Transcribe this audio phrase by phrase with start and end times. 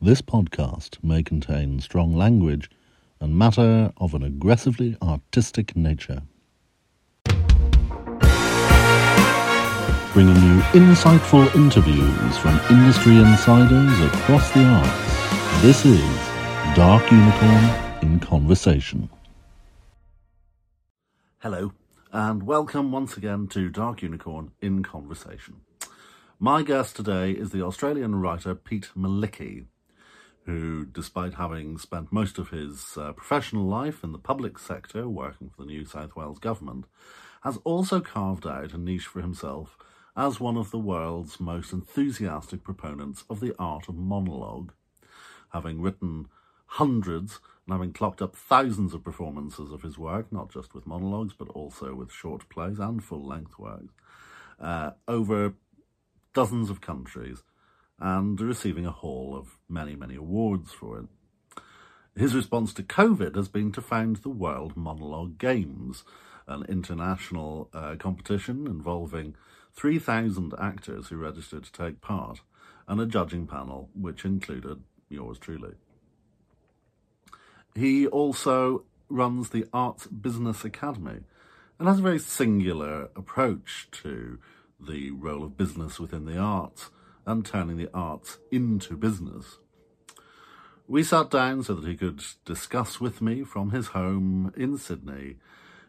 [0.00, 2.70] This podcast may contain strong language
[3.18, 6.22] and matter of an aggressively artistic nature.
[10.12, 15.62] Bringing you insightful interviews from industry insiders across the arts.
[15.62, 16.00] This is
[16.76, 17.64] Dark Unicorn
[18.00, 19.10] in Conversation.
[21.38, 21.72] Hello,
[22.12, 25.62] and welcome once again to Dark Unicorn in Conversation.
[26.38, 29.64] My guest today is the Australian writer Pete Malicki
[30.48, 35.50] who, despite having spent most of his uh, professional life in the public sector working
[35.50, 36.86] for the New South Wales government,
[37.42, 39.76] has also carved out a niche for himself
[40.16, 44.72] as one of the world's most enthusiastic proponents of the art of monologue.
[45.52, 46.28] Having written
[46.64, 51.34] hundreds and having clocked up thousands of performances of his work, not just with monologues,
[51.38, 53.92] but also with short plays and full length works,
[54.58, 55.52] uh, over
[56.32, 57.42] dozens of countries,
[57.98, 61.06] and receiving a haul of many, many awards for it.
[62.16, 66.04] His response to COVID has been to found the World Monologue Games,
[66.46, 69.34] an international uh, competition involving
[69.74, 72.40] 3,000 actors who registered to take part,
[72.88, 75.74] and a judging panel which included yours truly.
[77.74, 81.20] He also runs the Arts Business Academy
[81.78, 84.38] and has a very singular approach to
[84.80, 86.90] the role of business within the arts
[87.28, 89.58] and turning the arts into business.
[90.88, 95.36] We sat down so that he could discuss with me from his home in Sydney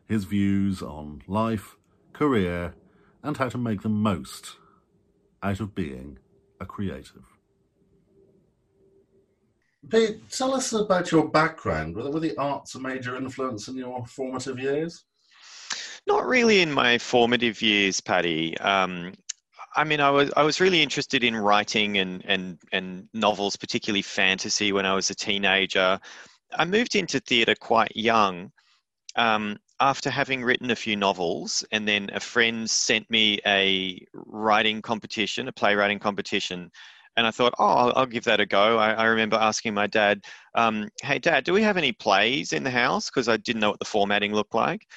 [0.05, 1.77] his views on life,
[2.11, 2.73] career,
[3.23, 4.57] and how to make the most
[5.41, 6.17] out of being
[6.59, 7.23] a creative.
[9.89, 11.95] Pete, tell us about your background.
[11.95, 15.05] Were the arts a major influence in your formative years?
[16.05, 18.57] Not really in my formative years, Paddy.
[18.57, 19.13] Um,
[19.75, 24.01] I mean, I was I was really interested in writing and and and novels, particularly
[24.01, 25.99] fantasy, when I was a teenager.
[26.51, 28.51] I moved into theatre quite young.
[29.15, 34.81] Um, after having written a few novels, and then a friend sent me a writing
[34.81, 36.69] competition, a playwriting competition,
[37.15, 38.77] and I thought, oh, I'll, give that a go.
[38.77, 40.23] I, I remember asking my dad,
[40.55, 43.69] um, "Hey, Dad, do we have any plays in the house?" Because I didn't know
[43.69, 44.87] what the formatting looked like.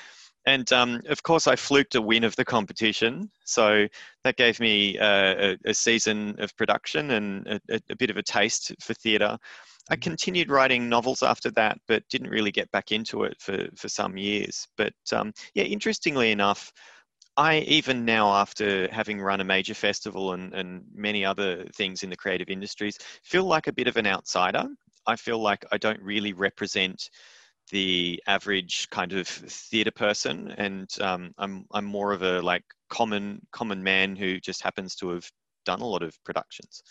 [0.46, 3.30] And um, of course, I fluked a win of the competition.
[3.44, 3.86] So
[4.24, 8.22] that gave me uh, a, a, season of production and a, a bit of a
[8.22, 9.38] taste for theatre.
[9.90, 10.00] I mm-hmm.
[10.00, 14.16] continued writing novels after that, but didn't really get back into it for, for some
[14.16, 14.66] years.
[14.76, 16.72] But um, yeah, interestingly enough,
[17.36, 22.10] I even now, after having run a major festival and, and many other things in
[22.10, 24.66] the creative industries, feel like a bit of an outsider.
[25.06, 27.08] I feel like I don't really represent
[27.70, 33.40] the average kind of theatre person, and um, I'm I'm more of a like common
[33.52, 35.30] common man who just happens to have
[35.64, 36.82] done a lot of productions.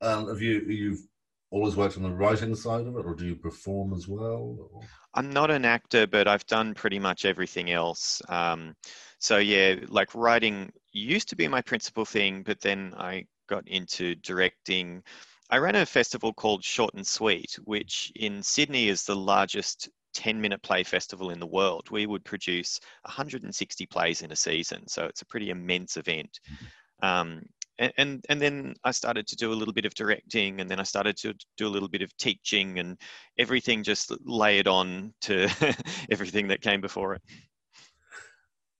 [0.00, 1.06] Um, have you you've
[1.50, 4.56] always worked on the writing side of it, or do you perform as well?
[4.72, 4.80] Or?
[5.14, 8.20] I'm not an actor, but I've done pretty much everything else.
[8.28, 8.74] Um,
[9.18, 14.14] so yeah, like writing used to be my principal thing, but then I got into
[14.16, 15.02] directing
[15.50, 20.40] I ran a festival called Short and Sweet, which in Sydney is the largest 10
[20.40, 21.90] minute play festival in the world.
[21.90, 26.40] We would produce 160 plays in a season, so it's a pretty immense event.
[26.50, 27.06] Mm-hmm.
[27.06, 27.42] Um,
[27.78, 30.78] and, and, and then I started to do a little bit of directing, and then
[30.80, 32.96] I started to do a little bit of teaching, and
[33.38, 35.48] everything just layered on to
[36.10, 37.22] everything that came before it.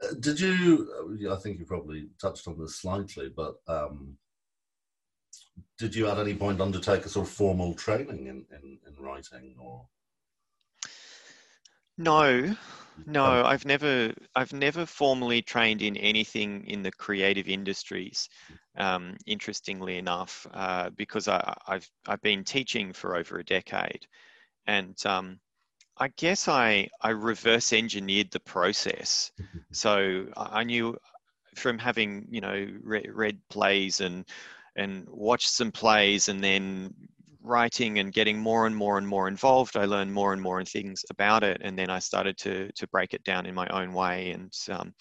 [0.02, 1.28] Uh, did you?
[1.30, 4.16] I think you probably touched on this slightly, but um,
[5.78, 9.56] did you at any point undertake a sort of formal training in, in, in writing
[9.58, 9.86] or?
[11.96, 12.56] No,
[13.06, 18.28] no, I've never, I've never formally trained in anything in the creative industries.
[18.76, 24.04] Um, interestingly enough, uh, because I, have I've been teaching for over a decade,
[24.66, 25.38] and um,
[25.96, 29.30] I guess I I reverse engineered the process.
[29.70, 30.96] so I knew
[31.54, 34.24] from having you know read, read plays and
[34.76, 36.94] and watched some plays and then
[37.44, 41.04] writing and getting more and more and more involved, I learned more and more things
[41.10, 44.30] about it, and then I started to to break it down in my own way.
[44.30, 44.94] And um,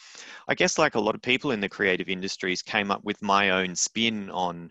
[0.47, 3.51] I guess, like a lot of people in the creative industries, came up with my
[3.51, 4.69] own spin on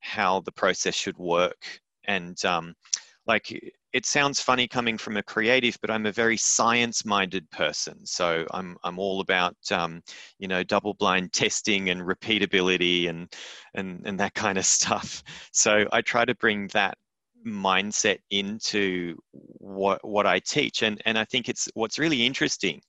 [0.00, 1.80] how the process should work.
[2.06, 2.74] And um,
[3.26, 8.06] like it sounds funny coming from a creative, but I'm a very science-minded person.
[8.06, 10.02] So I'm I'm all about um,
[10.38, 13.32] you know double-blind testing and repeatability and
[13.74, 15.22] and and that kind of stuff.
[15.52, 16.96] So I try to bring that
[17.46, 22.82] mindset into what what I teach and and I think it's what's really interesting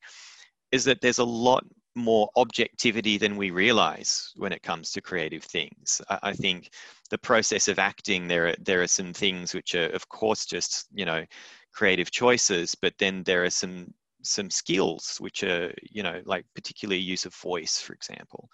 [0.72, 1.64] is that there's a lot
[1.96, 6.02] more objectivity than we realize when it comes to creative things.
[6.10, 6.70] I, I, think
[7.10, 10.88] the process of acting there are, there are some things which are of course just
[10.94, 11.26] you know
[11.74, 13.94] creative choices but then there are some
[14.24, 18.50] some skills which are you know like particularly use of voice for example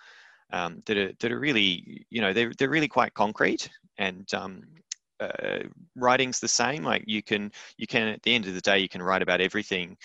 [0.53, 4.61] um, that are that are really you know they're, they're really quite concrete and um,
[5.19, 5.59] uh,
[5.95, 8.89] writing's the same like you can you can at the end of the day you
[8.89, 9.97] can write about everything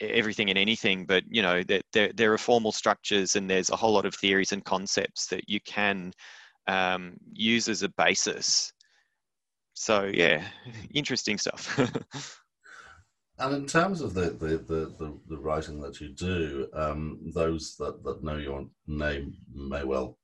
[0.00, 3.76] everything and anything but you know there, there, there are formal structures and there's a
[3.76, 6.12] whole lot of theories and concepts that you can
[6.66, 8.72] um, use as a basis.
[9.74, 10.44] So yeah
[10.94, 11.78] interesting stuff.
[13.40, 17.76] And in terms of the, the, the, the, the writing that you do um, those
[17.76, 20.18] that, that know your name may well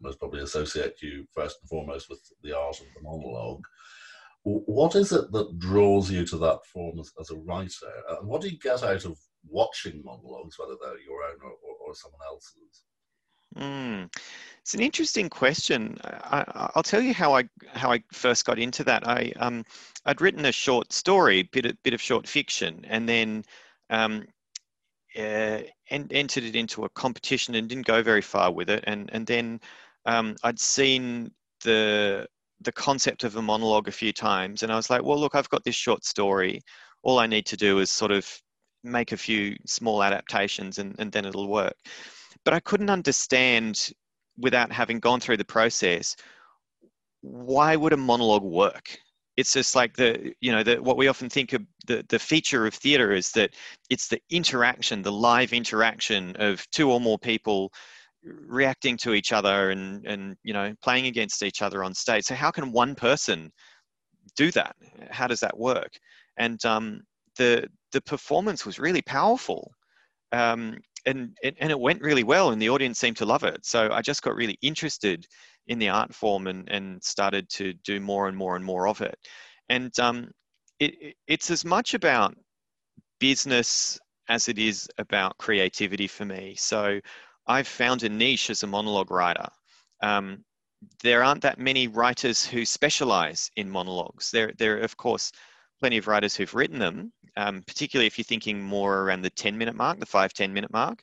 [0.00, 3.62] most probably associate you first and foremost with the art of the monologue.
[4.42, 7.92] What is it that draws you to that form as, as a writer?
[8.08, 11.88] And what do you get out of watching monologues, whether they're your own or, or,
[11.88, 12.84] or someone else's?
[13.56, 14.14] Mm.
[14.60, 15.98] It's an interesting question.
[16.04, 19.06] I, will tell you how I how I first got into that.
[19.06, 19.64] I um,
[20.04, 23.44] I'd written a short story, bit of, bit of short fiction, and then
[23.90, 24.26] um,
[25.16, 28.84] uh, and entered it into a competition and didn't go very far with it.
[28.86, 29.60] And and then
[30.06, 31.30] um, I'd seen
[31.64, 32.26] the
[32.62, 35.48] the concept of a monologue a few times, and I was like, well, look, I've
[35.48, 36.60] got this short story.
[37.02, 38.28] All I need to do is sort of
[38.84, 41.76] make a few small adaptations, and, and then it'll work.
[42.44, 43.90] But I couldn't understand
[44.38, 46.16] without having gone through the process
[47.22, 48.98] why would a monologue work
[49.36, 52.66] it's just like the you know the, what we often think of the, the feature
[52.66, 53.50] of theater is that
[53.88, 57.72] it's the interaction the live interaction of two or more people
[58.24, 62.24] reacting to each other and and you know playing against each other on stage.
[62.24, 63.50] So how can one person
[64.36, 64.76] do that?
[65.10, 65.92] How does that work?
[66.38, 67.02] And um,
[67.36, 69.72] the the performance was really powerful
[70.32, 70.76] um,
[71.06, 73.64] and and it went really well and the audience seemed to love it.
[73.64, 75.26] So i just got really interested
[75.68, 79.00] in the art form and and started to do more and more and more of
[79.00, 79.16] it.
[79.68, 80.30] And um,
[80.78, 82.34] it, it's as much about
[83.18, 86.54] business as it is about creativity for me.
[86.56, 87.00] So
[87.46, 89.48] I've found a niche as a monologue writer.
[90.02, 90.44] Um,
[91.02, 94.30] there aren't that many writers who specialize in monologues.
[94.30, 95.32] There, there are, of course,
[95.78, 99.56] plenty of writers who've written them, um, particularly if you're thinking more around the 10
[99.56, 101.02] minute mark, the five, 10 minute mark.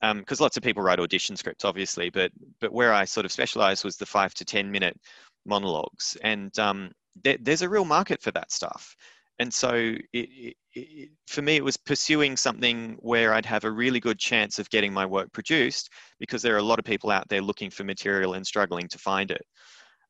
[0.00, 2.30] Because um, lots of people write audition scripts, obviously, but
[2.60, 4.96] but where I sort of specialized was the five to 10 minute
[5.44, 6.16] monologues.
[6.22, 6.92] And um,
[7.24, 8.94] there, there's a real market for that stuff
[9.38, 14.00] and so it, it, for me it was pursuing something where i'd have a really
[14.00, 17.28] good chance of getting my work produced because there are a lot of people out
[17.28, 19.44] there looking for material and struggling to find it.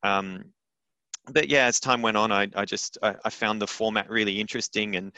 [0.03, 0.43] Um,
[1.31, 4.39] but yeah as time went on i, I just I, I, found the format really
[4.39, 5.11] interesting and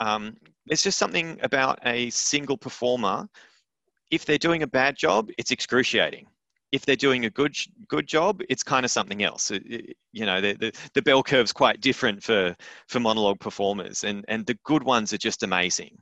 [0.00, 3.28] um, there's just something about a single performer
[4.10, 6.26] if they're doing a bad job it's excruciating
[6.72, 7.54] if they're doing a good
[7.86, 9.50] good job, it's kind of something else.
[9.50, 12.56] It, you know, the, the, the bell curve's quite different for
[12.88, 15.98] for monologue performers, and and the good ones are just amazing.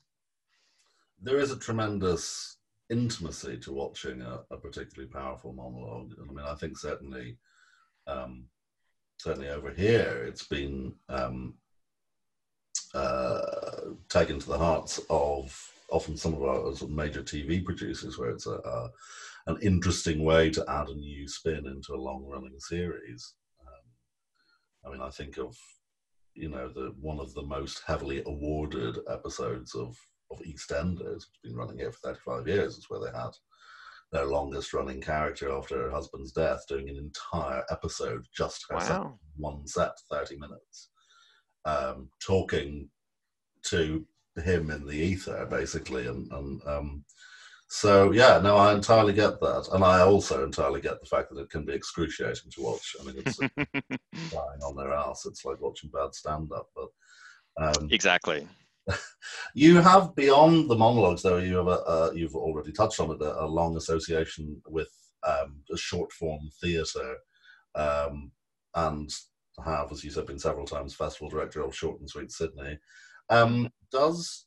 [1.20, 2.56] There is a tremendous
[2.88, 6.12] intimacy to watching a, a particularly powerful monologue.
[6.18, 7.36] I mean, I think certainly,
[8.06, 8.46] um,
[9.18, 11.54] certainly over here, it's been um,
[12.94, 13.40] uh,
[14.08, 18.54] taken to the hearts of often some of our major TV producers, where it's a,
[18.54, 18.90] a
[19.46, 23.34] an interesting way to add a new spin into a long running series.
[23.60, 25.56] Um, I mean, I think of
[26.34, 29.96] you know the one of the most heavily awarded episodes of
[30.30, 33.30] of EastEnders, which has been running here for 35 years, is where they had
[34.12, 39.18] their longest running character after her husband's death doing an entire episode just herself, wow.
[39.36, 40.90] one set, 30 minutes,
[41.64, 42.88] um, talking
[43.62, 44.04] to
[44.42, 47.04] him in the ether, basically, and and um,
[47.72, 51.40] so yeah, no, I entirely get that, and I also entirely get the fact that
[51.40, 52.96] it can be excruciating to watch.
[53.00, 53.38] I mean, it's
[54.34, 55.24] lying on their ass.
[55.24, 56.88] It's like watching bad stand-up, but
[57.64, 58.44] um, exactly.
[59.54, 61.38] you have beyond the monologues, though.
[61.38, 64.90] You have a, uh, you've already touched on it, a, a long association with
[65.22, 67.14] um, a short form theatre,
[67.76, 68.32] um,
[68.74, 69.08] and
[69.64, 72.80] have, as you said, been several times festival director of Short and Sweet Sydney.
[73.28, 74.46] Um, does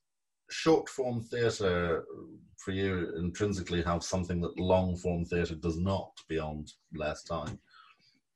[0.53, 2.21] short form theatre uh,
[2.57, 7.59] for you intrinsically have something that long form theatre does not beyond less time?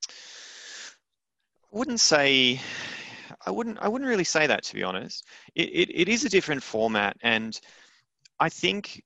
[0.09, 2.59] I wouldn't say
[3.45, 5.25] I wouldn't I wouldn't really say that to be honest.
[5.55, 7.59] It, it, it is a different format and
[8.39, 9.03] I think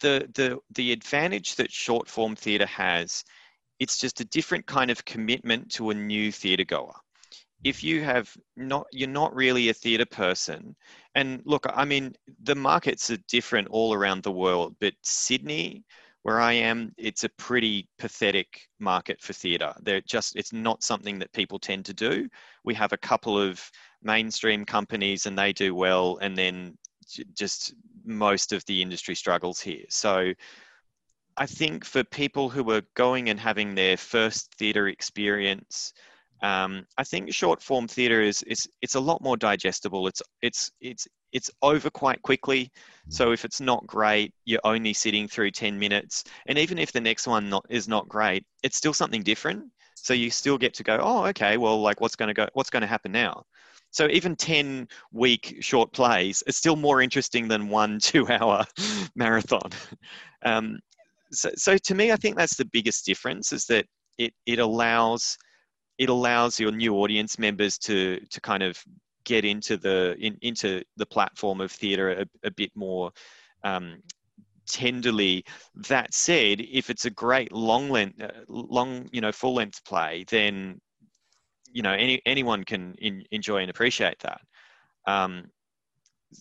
[0.00, 3.24] the the the advantage that short form theatre has,
[3.78, 6.94] it's just a different kind of commitment to a new theatre goer
[7.64, 10.76] if you have not you're not really a theatre person
[11.18, 15.84] and look i mean the markets are different all around the world but sydney
[16.22, 19.72] where i am it's a pretty pathetic market for theatre.
[19.82, 22.28] They're just it's not something that people tend to do.
[22.64, 23.60] We have a couple of
[24.02, 26.76] mainstream companies and they do well and then
[27.34, 29.84] just most of the industry struggles here.
[29.88, 30.32] So
[31.36, 35.92] i think for people who are going and having their first theatre experience
[36.42, 40.06] um, I think short form theatre is, is it's a lot more digestible.
[40.06, 42.70] It's it's it's it's over quite quickly.
[43.08, 46.24] So if it's not great, you're only sitting through 10 minutes.
[46.46, 49.64] And even if the next one not, is not great, it's still something different.
[49.94, 52.70] So you still get to go, oh, okay, well, like what's going to go, what's
[52.70, 53.44] going to happen now?
[53.90, 58.64] So even 10 week short plays is still more interesting than one two hour
[59.14, 59.70] marathon.
[60.44, 60.78] Um,
[61.30, 63.86] so, so to me, I think that's the biggest difference is that
[64.18, 65.36] it, it allows
[65.98, 68.82] it allows your new audience members to to kind of
[69.24, 73.10] get into the in, into the platform of theatre a, a, bit more
[73.62, 74.02] um,
[74.66, 75.44] tenderly.
[75.88, 80.24] That said, if it's a great long length, uh, long you know full length play,
[80.28, 80.80] then
[81.70, 84.40] you know any anyone can in, enjoy and appreciate that.
[85.06, 85.50] Um,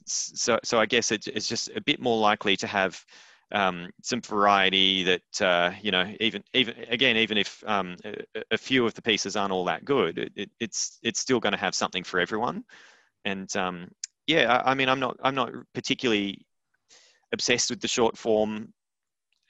[0.05, 3.03] so so I guess it, it's just a bit more likely to have
[3.51, 8.57] um, some variety that uh, you know even even again even if um, a, a,
[8.57, 11.59] few of the pieces aren't all that good it, it, it's it's still going to
[11.59, 12.63] have something for everyone.
[13.25, 13.89] And um,
[14.27, 16.45] yeah I, I, mean i'm not i'm not particularly
[17.33, 18.73] obsessed with the short form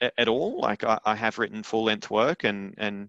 [0.00, 0.60] at, at all.
[0.60, 3.08] Like I, I, have written full length work and and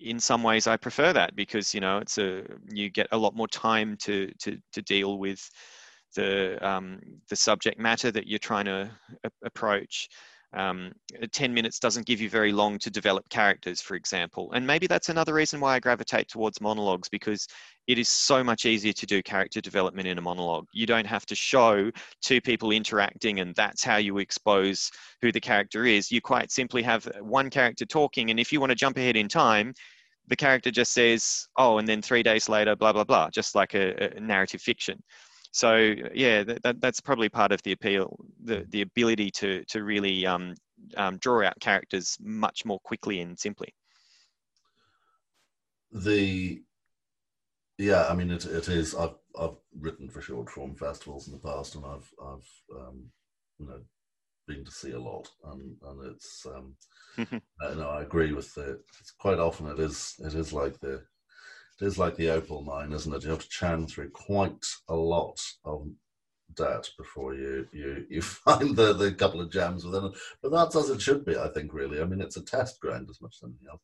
[0.00, 2.42] in some ways i prefer that because you know it's a
[2.72, 5.50] you get a lot more time to to to deal with
[6.16, 8.90] the um, the subject matter that you're trying to
[9.44, 10.08] approach
[10.52, 10.90] um,
[11.30, 14.50] 10 minutes doesn't give you very long to develop characters, for example.
[14.52, 17.46] And maybe that's another reason why I gravitate towards monologues because
[17.86, 20.66] it is so much easier to do character development in a monologue.
[20.72, 21.90] You don't have to show
[22.20, 24.90] two people interacting and that's how you expose
[25.22, 26.10] who the character is.
[26.10, 29.28] You quite simply have one character talking, and if you want to jump ahead in
[29.28, 29.72] time,
[30.26, 33.74] the character just says, oh, and then three days later, blah, blah, blah, just like
[33.74, 35.00] a, a narrative fiction
[35.52, 40.26] so yeah, that, that's probably part of the appeal, the the ability to to really
[40.26, 40.54] um,
[40.96, 43.74] um, draw out characters much more quickly and simply.
[45.92, 46.62] The
[47.78, 48.94] yeah, I mean it it is.
[48.94, 53.10] I've I've written for short form festivals in the past, and I've I've um,
[53.58, 53.80] you know
[54.46, 56.76] been to see a lot, and and it's um,
[57.76, 58.80] no, I agree with it.
[59.00, 61.02] It's quite often it is it is like the
[61.80, 63.24] it is like the opal mine, isn't it?
[63.24, 65.88] You have to churn through quite a lot of
[66.56, 70.12] debt before you you you find the the couple of gems within it.
[70.42, 71.72] But that's as it should be, I think.
[71.72, 73.82] Really, I mean, it's a test ground as much as anything else.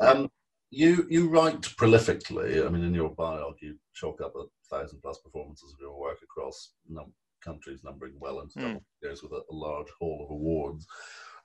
[0.00, 0.30] Um,
[0.70, 2.64] you you write prolifically.
[2.64, 6.18] I mean, in your bio, you chalk up a thousand plus performances of your work
[6.22, 8.80] across num- countries, numbering well into mm.
[9.02, 10.86] years with a, a, large haul of awards.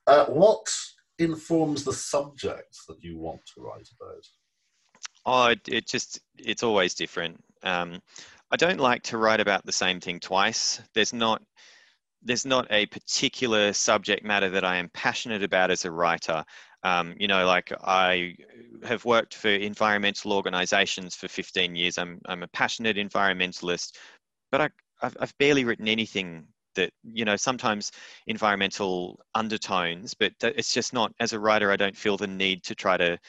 [0.08, 0.68] Uh, what
[1.20, 4.26] informs the subjects that you want to write about?
[5.32, 7.40] Oh, it, just, it's always different.
[7.62, 8.02] Um,
[8.50, 10.82] I don't like to write about the same thing twice.
[10.96, 11.44] There's not,
[12.24, 16.44] there's not a particular subject matter that I am passionate about as a writer.
[16.84, 18.38] Um, you know, like I
[18.84, 22.00] have worked for environmental organizations for 15 years.
[22.00, 23.98] I'm, I'm a passionate environmentalist,
[24.52, 24.70] but I,
[25.04, 27.92] I've, I've barely written anything that, you know, sometimes
[28.26, 32.74] environmental undertones, but it's just not, as a writer, I don't feel the need to
[32.74, 33.20] try to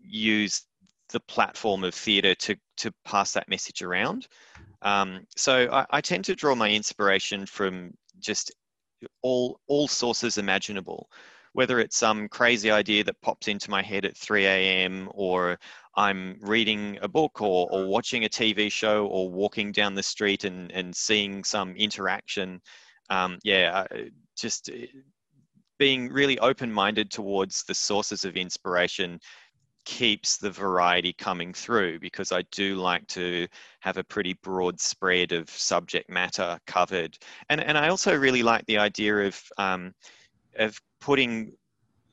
[0.00, 0.62] use
[1.10, 4.26] the platform of theatre to to pass that message around.
[4.82, 8.52] Um, so I, I, tend to draw my inspiration from just
[9.22, 11.08] all all sources imaginable.
[11.52, 15.08] whether it's some crazy idea that pops into my head at 3 a.m.
[15.14, 15.56] or
[15.96, 20.42] I'm reading a book or, or watching a TV show or walking down the street
[20.42, 22.60] and, and seeing some interaction.
[23.08, 23.86] Um, yeah,
[24.36, 24.86] just eh,
[25.78, 29.20] being really open minded towards the sources of inspiration
[29.84, 33.46] keeps the variety coming through because I do like to
[33.80, 37.18] have a pretty broad spread of subject matter covered.
[37.48, 39.94] And, and I also really like the idea of, um,
[40.56, 41.52] of putting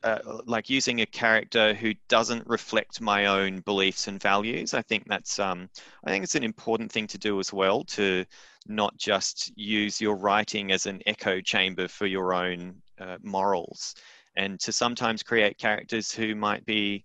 [0.02, 4.74] uh, like using a character who doesn't reflect my own beliefs and values.
[4.74, 5.68] I think that's um,
[6.04, 8.24] I think it's an important thing to do as well to
[8.66, 13.94] not just use your writing as an echo chamber for your own uh, morals,
[14.36, 17.04] and to sometimes create characters who might be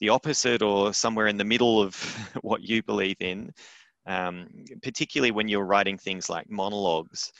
[0.00, 1.94] the opposite or somewhere in the middle of
[2.42, 3.52] what you believe in.
[4.06, 4.48] Um,
[4.82, 7.32] particularly when you're writing things like monologues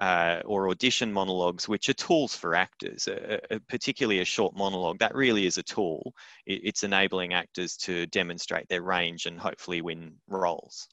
[0.00, 4.98] uh, or audition monologues, which are tools for actors, uh, uh, particularly a short monologue,
[4.98, 6.14] that really is a tool.
[6.46, 10.88] It, it's enabling actors to demonstrate their range and hopefully win roles.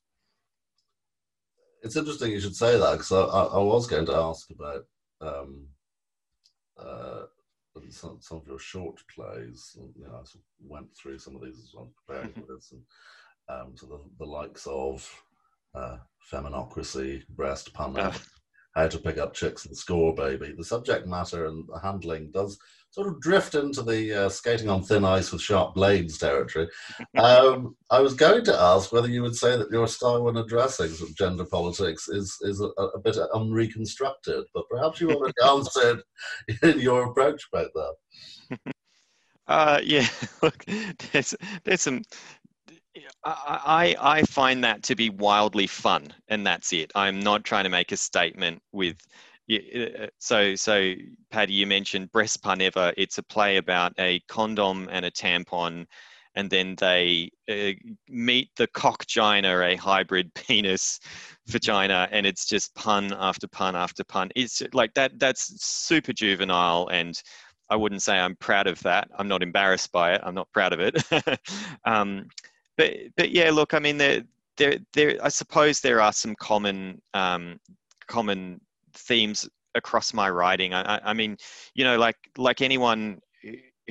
[1.84, 4.86] It's interesting you should say that because I, I, I, was going to ask about
[5.22, 5.68] um,
[6.78, 7.24] uh,
[7.90, 9.78] some, some, of your short plays.
[9.96, 12.72] You know, I sort of went through some of these as well preparing for this,
[12.72, 12.82] and
[13.50, 15.10] um, so the, the likes of
[15.74, 15.98] uh,
[16.32, 18.14] Feminocracy, Breast Punning.
[18.78, 20.54] How to pick up chicks and score baby.
[20.56, 22.60] The subject matter and the handling does
[22.92, 26.68] sort of drift into the uh, skating on thin ice with sharp blades territory.
[27.18, 30.90] Um, I was going to ask whether you would say that your style when addressing
[30.90, 36.04] sort of gender politics is is a, a bit unreconstructed, but perhaps you already answered
[36.62, 38.60] in your approach about that.
[39.48, 40.06] Uh, yeah,
[40.42, 40.66] look,
[41.14, 42.02] there's there's some
[43.24, 46.92] I, I find that to be wildly fun, and that's it.
[46.96, 48.98] I'm not trying to make a statement with.
[49.52, 50.94] Uh, so, so
[51.32, 52.94] Paddy, you mentioned breast pun ever.
[52.98, 55.86] It's a play about a condom and a tampon,
[56.36, 57.72] and then they uh,
[58.10, 61.00] meet the cockgina, a hybrid penis
[61.48, 64.30] vagina, and it's just pun after pun after pun.
[64.36, 65.20] It's like that.
[65.20, 67.22] That's super juvenile, and
[67.70, 69.10] I wouldn't say I'm proud of that.
[69.18, 70.22] I'm not embarrassed by it.
[70.24, 71.04] I'm not proud of it.
[71.86, 72.28] um,
[72.78, 74.24] but but yeah, look, I mean, there
[74.58, 75.18] there there.
[75.22, 77.60] I suppose there are some common um,
[78.08, 78.62] common
[78.94, 80.74] themes across my writing.
[80.74, 81.38] I, I mean,
[81.74, 83.20] you know, like like anyone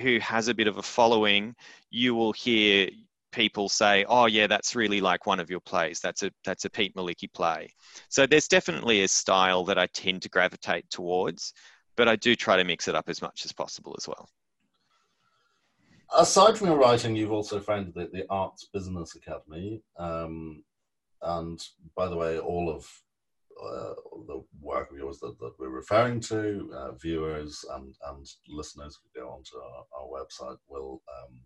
[0.01, 1.55] who has a bit of a following,
[1.91, 2.89] you will hear
[3.33, 6.01] people say, "Oh, yeah, that's really like one of your plays.
[6.01, 7.69] That's a that's a Pete Malicki play."
[8.09, 11.53] So there's definitely a style that I tend to gravitate towards,
[11.97, 14.29] but I do try to mix it up as much as possible as well.
[16.15, 19.83] Aside from your writing, you've also founded the, the Arts Business Academy.
[19.99, 20.63] Um,
[21.23, 21.61] and
[21.97, 22.87] by the way, all of
[23.63, 23.95] uh,
[24.27, 29.21] the work of yours that, that we're referring to, uh, viewers and, and listeners who
[29.21, 31.41] go onto our, our website will, um,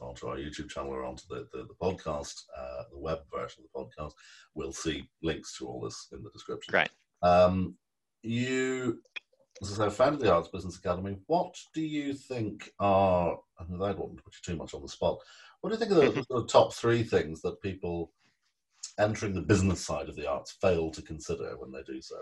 [0.00, 3.88] onto our YouTube channel or onto the, the, the podcast, uh, the web version of
[3.88, 4.12] the podcast,
[4.54, 6.72] will see links to all this in the description.
[6.72, 6.90] Great.
[7.22, 7.74] Um,
[8.22, 9.00] you
[9.62, 11.16] so founded the Arts Business Academy.
[11.26, 14.82] What do you think are, and I don't want to put you too much on
[14.82, 15.18] the spot,
[15.60, 18.12] what do you think are the, the top three things that people
[18.98, 22.16] entering the business side of the arts fail to consider when they do so?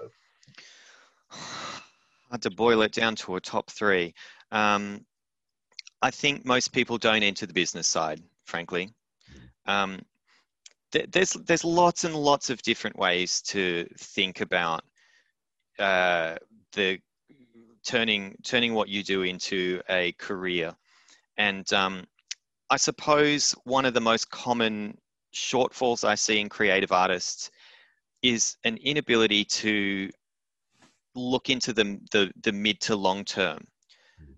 [2.30, 4.14] Hard to boil it down to a top three.
[4.50, 5.04] Um,
[6.02, 8.92] I think most people don't enter the business side, frankly.
[9.66, 10.02] Um,
[10.92, 14.84] th- there's there's lots and lots of different ways to think about
[15.78, 16.36] uh,
[16.72, 16.98] the
[17.84, 20.74] turning turning what you do into a career.
[21.36, 22.04] And um,
[22.70, 24.98] I suppose one of the most common
[25.34, 27.50] shortfalls I see in creative artists
[28.22, 30.10] is an inability to
[31.14, 33.64] look into the, the, the mid to long term.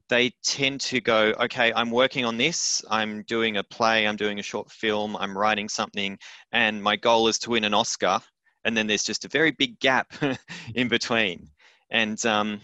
[0.09, 4.39] They tend to go, okay, I'm working on this, I'm doing a play, I'm doing
[4.39, 6.19] a short film, I'm writing something,
[6.53, 8.21] and my goal is to win an Oscar.
[8.65, 10.13] And then there's just a very big gap
[10.75, 11.49] in between.
[11.91, 12.61] And um,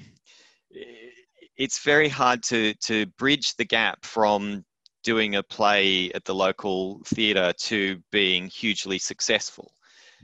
[1.56, 4.64] it's very hard to to bridge the gap from
[5.02, 9.72] doing a play at the local theatre to being hugely successful.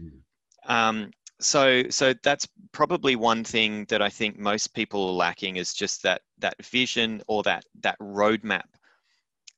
[0.01, 0.21] Mm.
[0.71, 5.73] Um, so so that's probably one thing that I think most people are lacking is
[5.73, 8.67] just that that vision or that that roadmap,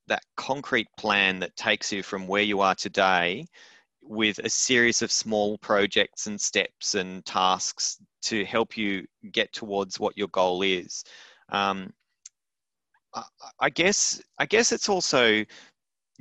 [0.07, 3.47] that concrete plan that takes you from where you are today
[4.11, 10.01] with a series of small projects and steps and tasks to help you get towards
[10.01, 11.05] what your goal is.
[11.49, 11.93] Um,
[13.61, 15.45] I guess I guess it's also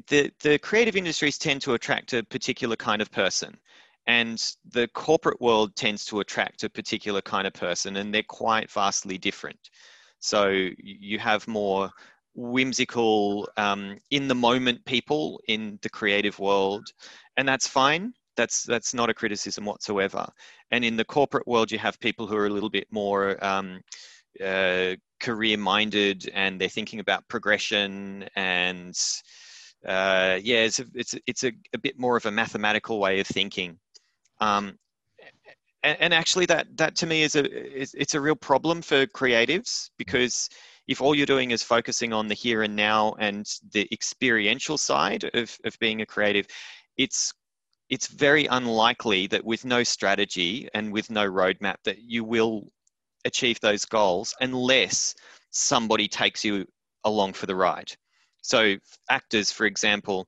[0.08, 3.58] the the creative industries tend to attract a particular kind of person,
[4.06, 4.40] and
[4.72, 9.18] the corporate world tends to attract a particular kind of person, and they're quite vastly
[9.18, 9.72] different.
[10.20, 11.92] So you have more
[12.40, 16.88] whimsical, um, in the moment people in the creative world,
[17.38, 18.14] and that's fine.
[18.38, 20.26] That's that's not a criticism whatsoever.
[20.72, 23.82] And in the corporate world, you have people who are a little bit more um,
[24.44, 28.96] uh, career minded, and they're thinking about progression and
[29.86, 33.28] uh, yeah, it's a, it's it's a, a, bit more of a mathematical way of
[33.28, 33.80] thinking.
[34.42, 34.78] Um,
[35.84, 39.90] and, and, actually, that that to me is a it's a real problem for creatives
[39.98, 40.50] because
[40.90, 45.24] if all you're doing is focusing on the here and now and the experiential side
[45.36, 46.48] of, of being a creative,
[46.98, 47.32] it's
[47.90, 52.68] it's very unlikely that with no strategy and with no roadmap that you will
[53.26, 55.16] achieve those goals unless
[55.52, 56.66] somebody takes you
[57.04, 57.92] along for the ride.
[58.42, 58.76] So
[59.10, 60.28] actors, for example,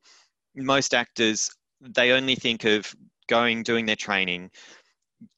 [0.55, 1.49] most actors
[1.81, 2.93] they only think of
[3.27, 4.51] going, doing their training,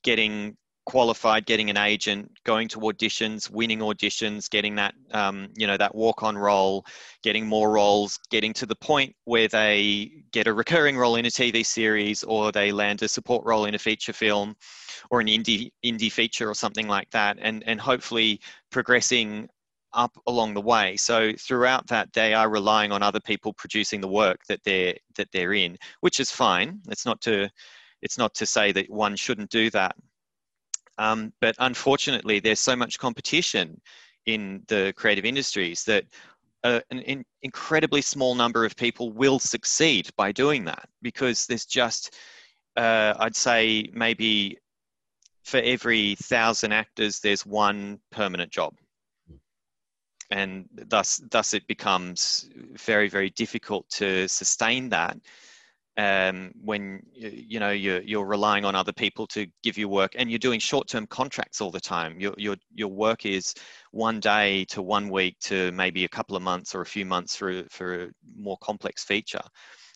[0.03, 5.77] getting qualified, getting an agent, going to auditions, winning auditions, getting that um, you know
[5.77, 6.85] that walk on role,
[7.23, 11.29] getting more roles, getting to the point where they get a recurring role in a
[11.29, 14.55] TV series or they land a support role in a feature film
[15.09, 18.39] or an indie indie feature or something like that, and and hopefully
[18.71, 19.49] progressing
[19.93, 20.95] up along the way.
[20.97, 25.31] So throughout that, they are relying on other people producing the work that they're that
[25.31, 26.81] they're in, which is fine.
[26.89, 27.49] It's not to
[28.01, 29.95] it's not to say that one shouldn't do that.
[30.97, 33.81] Um, but unfortunately, there's so much competition
[34.25, 36.05] in the creative industries that
[36.63, 41.65] uh, an in, incredibly small number of people will succeed by doing that because there's
[41.65, 42.15] just,
[42.77, 44.57] uh, I'd say, maybe
[45.43, 48.75] for every thousand actors, there's one permanent job.
[50.31, 55.17] And thus, thus it becomes very, very difficult to sustain that
[55.97, 60.29] um, when you know you're, you're relying on other people to give you work and
[60.29, 62.19] you're doing short-term contracts all the time.
[62.19, 63.53] Your, your your work is
[63.91, 67.35] one day to one week to maybe a couple of months or a few months
[67.35, 69.43] for for a more complex feature.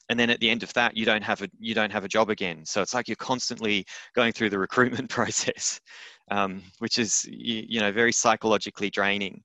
[0.10, 2.08] And then at the end of that you don't have a you don't have a
[2.08, 2.64] job again.
[2.66, 5.82] So it's like you're constantly going through the recruitment process
[6.30, 9.42] um, which is you, you know very psychologically draining.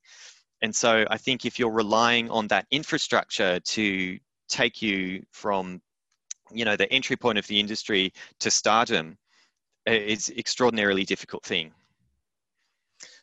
[0.60, 5.80] And so i think if you're relying on that infrastructure to take you from
[6.54, 9.16] you know the entry point of the industry to stardom
[9.86, 11.72] is extraordinarily difficult thing.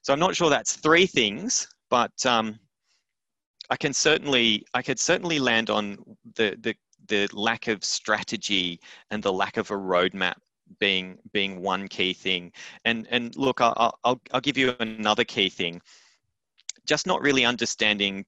[0.02, 2.60] So i'm not sure that's three things but um,
[3.70, 5.98] i can certainly i could certainly land on
[6.36, 6.76] the, the
[7.08, 8.80] the lack of strategy
[9.12, 10.36] and the lack of a roadmap
[10.80, 12.52] being being one key thing.
[12.86, 15.82] And and look i'll i'll, I'll give you another key thing.
[16.86, 18.26] Just not really understanding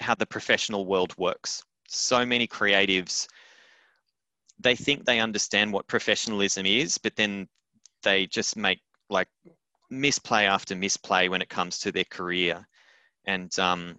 [0.00, 1.62] how the professional world works.
[1.88, 3.28] So many creatives
[4.58, 7.48] they think they understand what professionalism is, but then
[8.02, 9.28] they just make like
[9.90, 12.66] misplay after misplay when it comes to their career.
[13.26, 13.96] And um,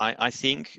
[0.00, 0.78] I, I think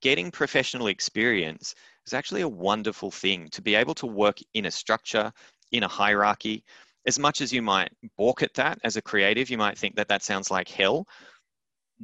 [0.00, 1.74] getting professional experience
[2.06, 5.32] is actually a wonderful thing to be able to work in a structure,
[5.72, 6.64] in a hierarchy.
[7.06, 10.08] As much as you might balk at that as a creative, you might think that
[10.08, 11.06] that sounds like hell.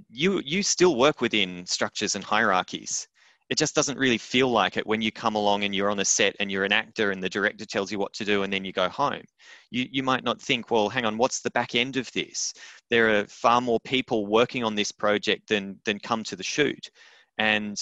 [0.08, 3.08] You you still work within structures and hierarchies
[3.50, 6.04] it just doesn't really feel like it when you come along and you're on a
[6.04, 8.64] set and you're an actor and the director tells you what to do and then
[8.64, 9.22] you go home.
[9.70, 12.54] You, you might not think, well, hang on, what's the back end of this?
[12.90, 16.90] There are far more people working on this project than, than come to the shoot.
[17.38, 17.76] And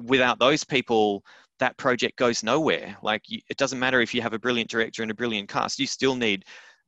[0.00, 1.22] without those people,
[1.58, 2.96] that project goes nowhere.
[3.02, 5.86] Like it doesn't matter if you have a brilliant director and a brilliant cast, you
[5.86, 6.44] still need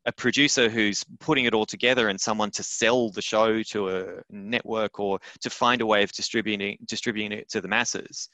[0.06, 4.22] a producer who's putting it all together and someone to sell the show to a
[4.30, 8.28] network or to find a way of distributing distributing it to the masses.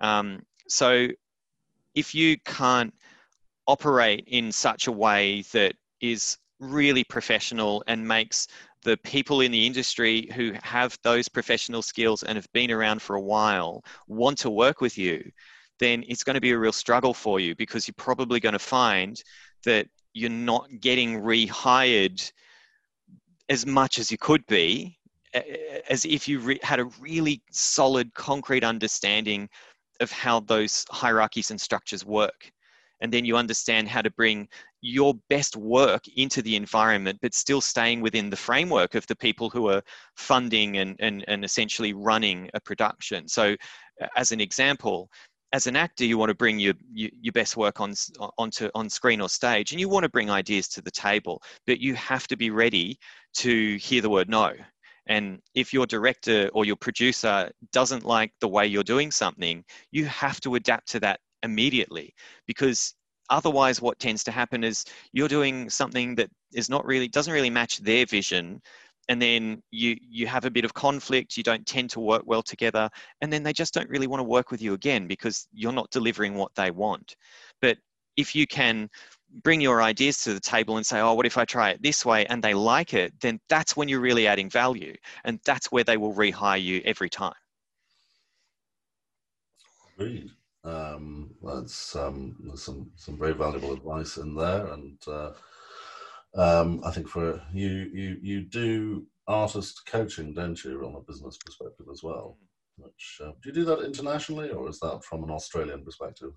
[0.00, 1.08] Um, so
[1.94, 2.94] if you can't
[3.66, 8.46] operate in such a way that is really professional and makes
[8.82, 13.16] the people in the industry who have those professional skills and have been around for
[13.16, 15.28] a while want to work with you,
[15.80, 18.58] then it's going to be a real struggle for you because you're probably going to
[18.58, 19.22] find
[19.64, 22.32] that you're not getting rehired
[23.50, 24.98] as much as you could be,
[25.90, 29.46] as if you re- had a really solid, concrete understanding
[30.00, 32.50] of how those hierarchies and structures work.
[33.02, 34.48] And then you understand how to bring
[34.80, 39.50] your best work into the environment, but still staying within the framework of the people
[39.50, 39.82] who are
[40.14, 43.28] funding and, and, and essentially running a production.
[43.28, 43.54] So,
[44.16, 45.10] as an example,
[45.52, 47.94] as an actor, you want to bring your, your, your best work on
[48.38, 51.80] onto on screen or stage, and you want to bring ideas to the table, but
[51.80, 52.98] you have to be ready
[53.34, 54.52] to hear the word no.
[55.08, 60.04] And if your director or your producer doesn't like the way you're doing something, you
[60.06, 62.12] have to adapt to that immediately
[62.46, 62.94] because
[63.30, 67.50] otherwise what tends to happen is you're doing something that is not really doesn't really
[67.50, 68.60] match their vision
[69.08, 72.42] and then you you have a bit of conflict you don't tend to work well
[72.42, 72.88] together
[73.20, 75.90] and then they just don't really want to work with you again because you're not
[75.90, 77.16] delivering what they want.
[77.60, 77.78] But
[78.16, 78.88] if you can
[79.42, 82.04] bring your ideas to the table and say oh what if i try it this
[82.06, 82.24] way?
[82.26, 85.96] and they like it then that's when you're really adding value and that's where they
[85.96, 87.34] will rehire you every time.
[89.98, 90.30] Agreed.
[90.66, 95.30] Um, that's um, some some very valuable advice in there, and uh,
[96.36, 101.38] um, I think for you, you you do artist coaching, don't you, on a business
[101.44, 102.38] perspective as well?
[102.76, 106.32] Which uh, do you do that internationally, or is that from an Australian perspective?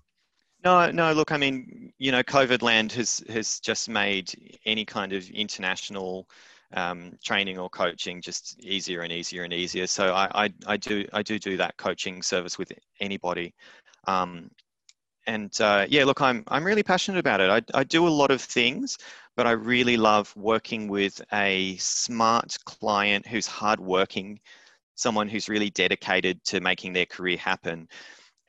[0.64, 1.12] No, no.
[1.12, 4.32] Look, I mean, you know, COVID land has has just made
[4.64, 6.28] any kind of international
[6.72, 9.86] um, training or coaching just easier and easier and easier.
[9.86, 13.54] So I, I, I do I do do that coaching service with anybody.
[14.06, 14.50] Um,
[15.26, 17.50] and uh, yeah, look, I'm I'm really passionate about it.
[17.50, 18.98] I, I do a lot of things,
[19.36, 24.40] but I really love working with a smart client who's hardworking,
[24.94, 27.88] someone who's really dedicated to making their career happen.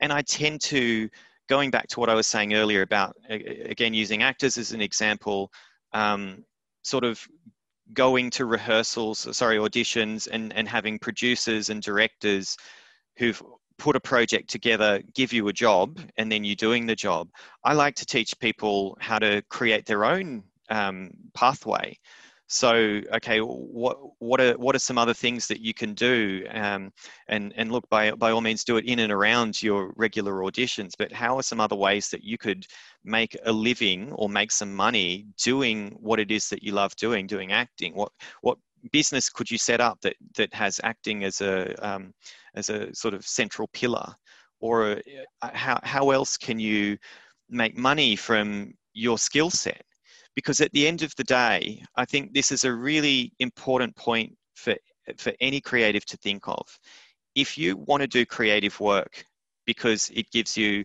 [0.00, 1.08] And I tend to,
[1.48, 5.52] going back to what I was saying earlier about again using actors as an example,
[5.92, 6.44] um,
[6.82, 7.26] sort of
[7.92, 12.56] going to rehearsals, sorry, auditions, and and having producers and directors
[13.16, 13.42] who've
[13.82, 17.28] put a project together, give you a job, and then you're doing the job.
[17.64, 21.98] I like to teach people how to create their own um, pathway.
[22.46, 26.46] So, okay, what what are what are some other things that you can do?
[26.52, 26.92] Um,
[27.26, 30.92] and and look, by by all means, do it in and around your regular auditions.
[30.96, 32.64] But how are some other ways that you could
[33.02, 37.26] make a living or make some money doing what it is that you love doing,
[37.26, 37.94] doing acting?
[37.94, 38.58] What what
[38.90, 42.12] business could you set up that that has acting as a um,
[42.54, 44.14] as a sort of central pillar,
[44.60, 44.92] or
[45.42, 46.98] uh, how how else can you
[47.48, 49.82] make money from your skill set?
[50.34, 54.36] Because at the end of the day, I think this is a really important point
[54.54, 54.74] for
[55.18, 56.66] for any creative to think of.
[57.34, 59.24] If you want to do creative work
[59.66, 60.84] because it gives you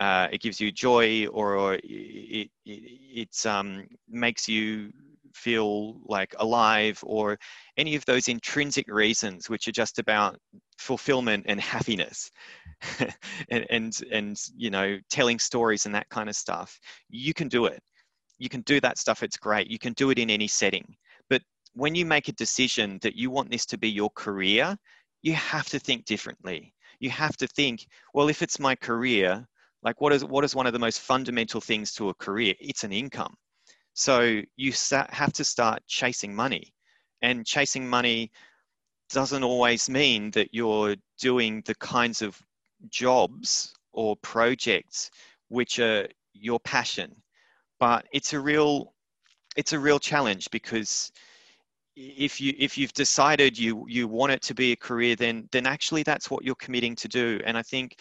[0.00, 4.92] uh, it gives you joy or, or it, it, it um, makes you
[5.36, 7.38] feel like alive or
[7.76, 10.38] any of those intrinsic reasons which are just about
[10.78, 12.30] fulfillment and happiness.
[13.50, 17.66] And, and and you know telling stories and that kind of stuff you can do
[17.66, 17.80] it.
[18.38, 19.70] You can do that stuff it's great.
[19.70, 20.86] You can do it in any setting.
[21.30, 21.42] But
[21.74, 24.76] when you make a decision that you want this to be your career
[25.22, 26.72] you have to think differently.
[27.00, 29.46] You have to think well if it's my career
[29.82, 32.54] like what is what is one of the most fundamental things to a career?
[32.60, 33.34] It's an income
[33.96, 34.72] so you
[35.08, 36.74] have to start chasing money.
[37.22, 38.30] And chasing money
[39.08, 42.38] doesn't always mean that you're doing the kinds of
[42.90, 45.10] jobs or projects
[45.48, 47.10] which are your passion.
[47.80, 48.92] But it's a real
[49.56, 51.10] it's a real challenge because
[51.96, 55.64] if you if you've decided you you want it to be a career then then
[55.64, 57.96] actually that's what you're committing to do and i think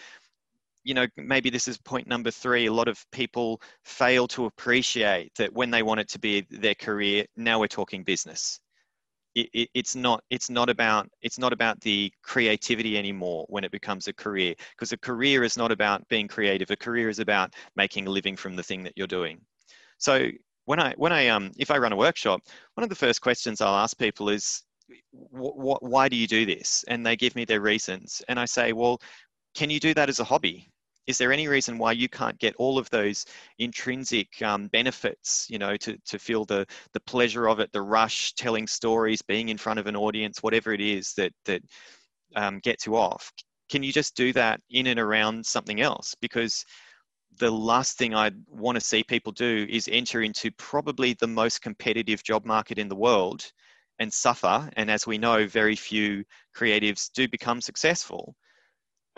[0.85, 2.67] you know, maybe this is point number three.
[2.67, 6.75] A lot of people fail to appreciate that when they want it to be their
[6.75, 8.59] career, now we're talking business.
[9.33, 13.71] It, it, it's not it's not about it's not about the creativity anymore when it
[13.71, 17.53] becomes a career because a career is not about being creative a career is about
[17.75, 19.41] making a living from the thing that you're doing
[19.97, 20.29] so
[20.63, 22.39] when i when i um if i run a workshop
[22.75, 24.63] one of the first questions i'll ask people is
[25.11, 28.71] what, why do you do this and they give me their reasons and i say
[28.71, 29.01] well
[29.53, 30.71] can you do that as a hobby
[31.07, 33.25] is there any reason why you can't get all of those
[33.59, 38.33] intrinsic um, benefits you know to, to feel the the pleasure of it the rush
[38.33, 41.61] telling stories being in front of an audience whatever it is that that
[42.35, 43.31] um, gets you off?
[43.69, 46.15] Can you just do that in and around something else?
[46.21, 46.65] Because
[47.37, 51.61] the last thing i want to see people do is enter into probably the most
[51.61, 53.43] competitive job market in the world
[53.99, 54.69] and suffer.
[54.77, 56.23] And as we know very few
[56.55, 58.35] creatives do become successful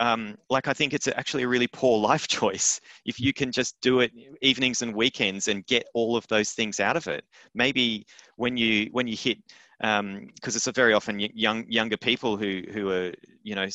[0.00, 3.76] um, like I think it's actually a really poor life choice if you can just
[3.80, 7.24] do it evenings and weekends and get all of those things out of it.
[7.54, 8.06] Maybe
[8.36, 9.38] when you when you hit
[9.80, 13.66] because um, it's a very often young younger people who who are you know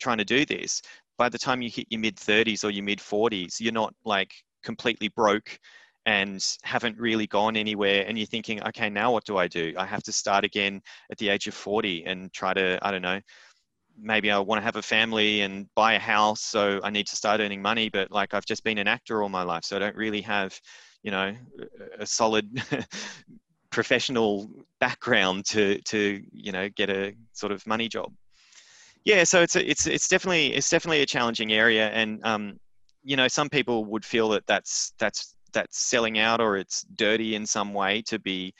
[0.00, 0.82] trying to do this.
[1.18, 4.32] By the time you hit your mid 30s or your mid 40s, you're not like
[4.62, 5.58] completely broke
[6.04, 9.84] and haven't really gone anywhere and you're thinking okay now what do i do i
[9.84, 13.20] have to start again at the age of 40 and try to i don't know
[13.98, 17.16] maybe I want to have a family and buy a house, so I need to
[17.16, 17.88] start earning money.
[17.88, 20.58] But like I've just been an actor all my life, so I don't really have,
[21.02, 21.34] you know,
[21.98, 22.62] a solid
[23.70, 24.48] professional
[24.80, 28.12] background to to you know get a sort of money job.
[29.04, 32.58] Yeah, so it's a, it's it's definitely it's definitely a challenging area, and um,
[33.04, 37.34] you know, some people would feel that that's that's that's selling out or it's dirty
[37.34, 38.52] in some way to be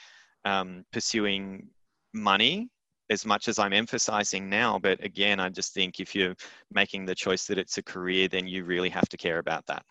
[0.44, 1.66] um, pursuing
[2.14, 2.70] money
[3.11, 4.79] as much as I'm emphasizing now.
[4.79, 6.35] But again, I just think if you're
[6.73, 9.85] making the choice that it's a career, then you really have to care about that.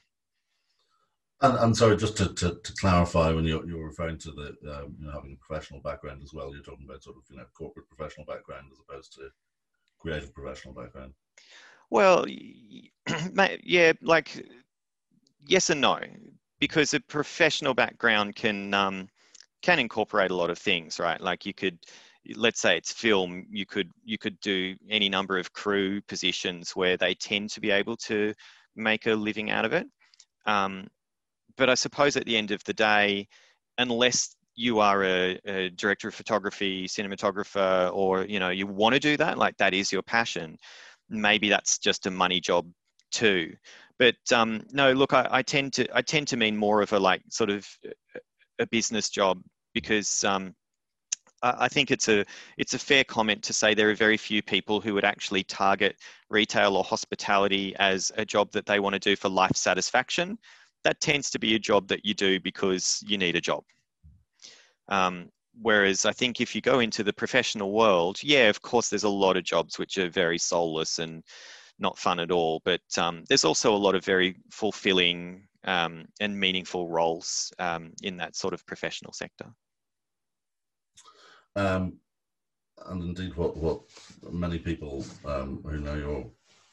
[1.41, 4.95] And, and sorry, just to, to, to, clarify, when you're, you're referring to the um,
[4.97, 7.43] you know, having a professional background as well, you're talking about sort of you know
[7.53, 9.27] corporate professional background as opposed to
[9.99, 11.13] creative professional background.
[11.89, 12.25] Well,
[13.63, 14.47] yeah, like
[15.45, 15.99] yes and no,
[16.59, 19.09] because a professional background can um,
[19.61, 21.19] can incorporate a lot of things, right?
[21.19, 21.79] Like you could,
[22.35, 26.97] let's say it's film, you could you could do any number of crew positions where
[26.97, 28.33] they tend to be able to
[28.75, 29.87] make a living out of it.
[30.45, 30.87] Um,
[31.57, 33.27] but I suppose at the end of the day,
[33.77, 38.99] unless you are a, a, director of photography, cinematographer, or you know you want to
[38.99, 40.57] do that, like that is your passion.
[41.09, 42.67] Maybe that's just a money job
[43.11, 43.53] too.
[43.99, 46.99] But um, no, look, I, I, tend to I tend to mean more of a
[46.99, 47.67] like sort of
[48.59, 49.41] a business job
[49.73, 50.53] because um,
[51.57, 52.25] I think it's a
[52.57, 55.97] it's a fair comment to say there are very few people who would actually target
[56.29, 60.37] retail or hospitality as a job that they want to do for life satisfaction
[60.85, 63.63] that tends to be a job that you do because you need a job.
[64.87, 65.29] Um,
[65.61, 69.09] whereas I think if you go into the professional world, yeah, of course, there's a
[69.09, 71.23] lot of jobs which are very soulless and
[71.79, 72.61] not fun at all.
[72.63, 78.15] But um, there's also a lot of very fulfilling um, and meaningful roles um, in
[78.17, 79.51] that sort of professional sector.
[81.55, 81.99] Um,
[82.87, 83.81] and indeed, what what
[84.31, 86.25] many people um, who know your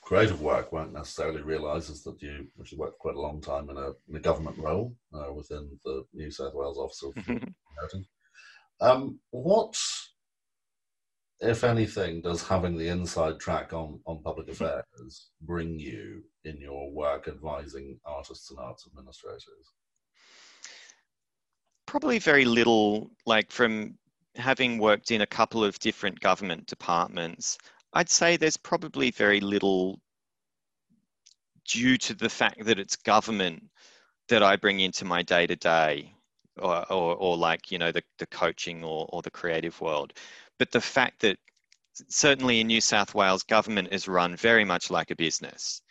[0.03, 3.77] creative work won't necessarily realise is that you actually worked quite a long time in
[3.77, 7.15] a, in a government role uh, within the New South Wales Office of
[7.81, 8.05] Housing.
[8.81, 9.81] Um, what,
[11.41, 16.91] if anything, does having the inside track on, on public affairs bring you in your
[16.93, 19.71] work advising artists and arts administrators?
[21.87, 23.95] Probably very little, like from
[24.37, 27.59] having worked in a couple of different government departments,
[27.93, 30.01] I'd say there's probably very little
[31.69, 33.63] due to the fact that it's government
[34.29, 36.15] that I bring into my day to day,
[36.59, 40.13] or or like you know the the coaching or or the creative world,
[40.59, 41.39] but the fact that
[42.09, 45.83] certainly in New South Wales, government is run very much like a business.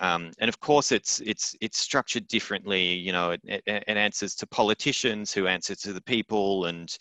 [0.00, 2.94] Um, and of course, it's it's it's structured differently.
[2.94, 6.96] You know, it, it, it answers to politicians who answer to the people, and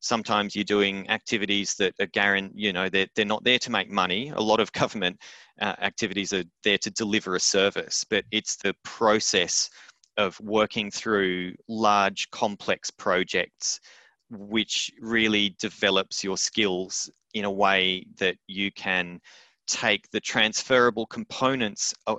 [0.00, 3.90] sometimes you're doing activities that are guaranteed, you know, they're, they're not there to make
[3.90, 4.30] money.
[4.34, 5.18] A lot of government
[5.60, 9.70] uh, activities are there to deliver a service, but it's the process
[10.16, 13.80] of working through large, complex projects
[14.30, 19.20] which really develops your skills in a way that you can
[19.66, 22.16] take the transferable components uh,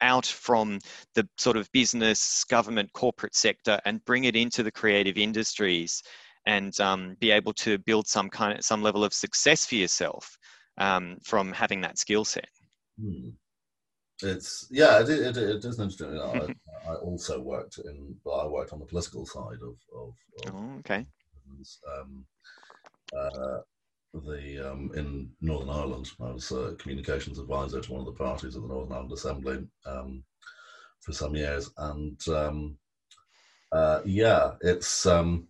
[0.00, 0.78] out from
[1.14, 6.02] the sort of business, government, corporate sector and bring it into the creative industries
[6.46, 10.36] and um, be able to build some kind of some level of success for yourself
[10.78, 12.48] um, from having that skill set.
[13.00, 13.30] Hmm.
[14.22, 16.12] It's yeah, it, it, it is interesting.
[16.12, 16.54] You know,
[16.86, 19.76] I, I, also worked in, well, I worked on the political side of.
[19.94, 20.14] of,
[20.46, 21.04] of oh, okay.
[21.98, 22.24] Um,
[23.16, 23.58] uh,
[24.12, 28.56] the um, in Northern Ireland, I was a communications advisor to one of the parties
[28.56, 30.22] at the Northern Ireland Assembly um,
[31.00, 32.78] for some years, and um,
[33.72, 35.48] uh, yeah, it's um,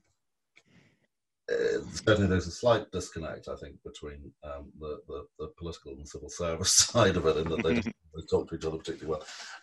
[1.51, 6.09] uh, certainly there's a slight disconnect, I think, between um, the, the, the, political and
[6.09, 7.75] civil service side of it, in that they
[8.15, 9.21] don't talk to each other particularly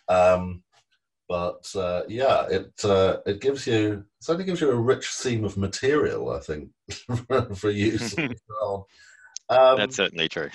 [0.08, 0.36] well.
[0.36, 0.62] Um,
[1.28, 5.56] but uh, yeah, it uh, it gives you certainly gives you a rich seam of
[5.56, 6.68] material, I think,
[7.56, 8.16] for use.
[8.18, 8.84] um,
[9.48, 10.50] That's certainly true.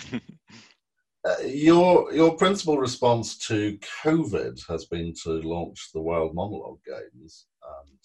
[1.25, 7.47] uh, your your principal response to COVID has been to launch the World Monologue Games,
[7.81, 7.97] and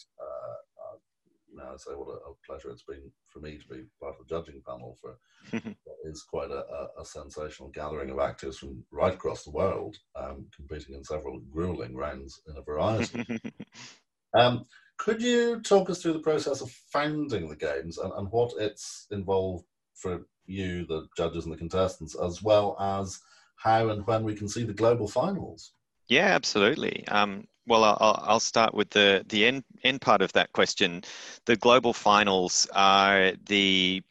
[1.63, 4.27] now I say what a, a, pleasure it's been for me to be part of
[4.27, 5.17] the judging panel for
[5.85, 9.97] what is quite a, a, a, sensational gathering of actors from right across the world,
[10.17, 13.25] um, competing in several grueling rounds in a variety.
[14.35, 14.65] um,
[14.99, 19.07] could you talk us through the process of founding the games and, and what it's
[19.11, 23.21] involved for you, the judges and the contestants, as well as
[23.57, 25.73] how and when we can see the global finals?
[26.09, 27.07] Yeah, absolutely.
[27.09, 31.03] Um, well, I'll, I'll, start with the, the end, end part of that question.
[31.47, 34.03] The global finals are the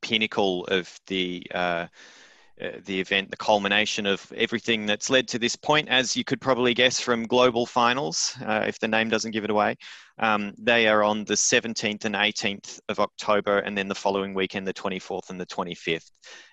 [0.00, 1.86] pinnacle of the uh,
[2.58, 6.40] uh, the event, the culmination of everything that's led to this point, as you could
[6.40, 9.76] probably guess from global finals, uh, if the name doesn't give it away.
[10.18, 14.66] Um, they are on the 17th and 18th of October, and then the following weekend,
[14.66, 16.10] the 24th and the 25th.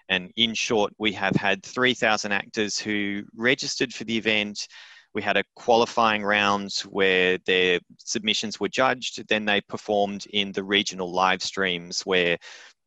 [0.09, 4.67] And in short, we have had 3,000 actors who registered for the event
[5.13, 9.27] we had a qualifying round where their submissions were judged.
[9.27, 12.37] Then they performed in the regional live streams where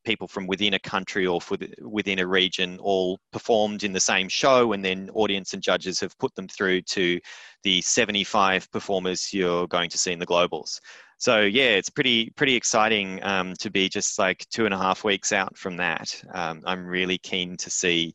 [0.04, 1.40] people from within a country or
[1.80, 6.16] within a region all performed in the same show, and then audience and judges have
[6.18, 7.20] put them through to
[7.64, 10.80] the 75 performers you're going to see in the globals.
[11.18, 15.02] So yeah, it's pretty pretty exciting um, to be just like two and a half
[15.02, 16.22] weeks out from that.
[16.32, 18.14] Um, I'm really keen to see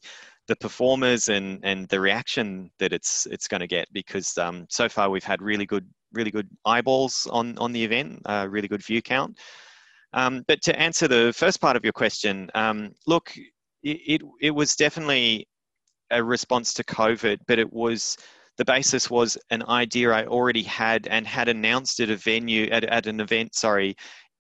[0.52, 4.90] the performers and and the reaction that it's it's going to get because um, so
[4.90, 8.84] far we've had really good really good eyeballs on on the event, uh, really good
[8.84, 9.40] view count.
[10.12, 13.32] Um, but to answer the first part of your question, um, look,
[13.82, 15.48] it, it, it was definitely
[16.10, 18.18] a response to COVID, but it was
[18.58, 22.84] the basis was an idea I already had and had announced at a venue at,
[22.84, 23.96] at an event, sorry,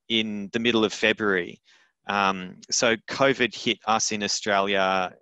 [0.09, 1.61] in the middle of February.
[2.07, 5.13] Um, so COVID hit us in Australia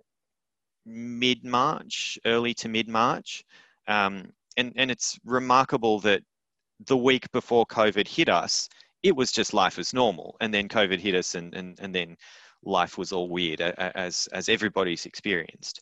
[0.86, 3.44] mid March, early to mid March,
[3.88, 6.22] um, and and it's remarkable that
[6.86, 8.68] the week before COVID hit us,
[9.02, 10.36] it was just life as normal.
[10.40, 12.16] And then COVID hit us, and, and, and then
[12.64, 15.80] life was all weird, as, as everybody's experienced.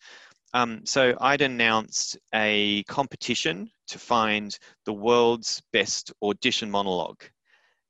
[0.55, 7.23] Um, so I'd announced a competition to find the world's best audition monologue.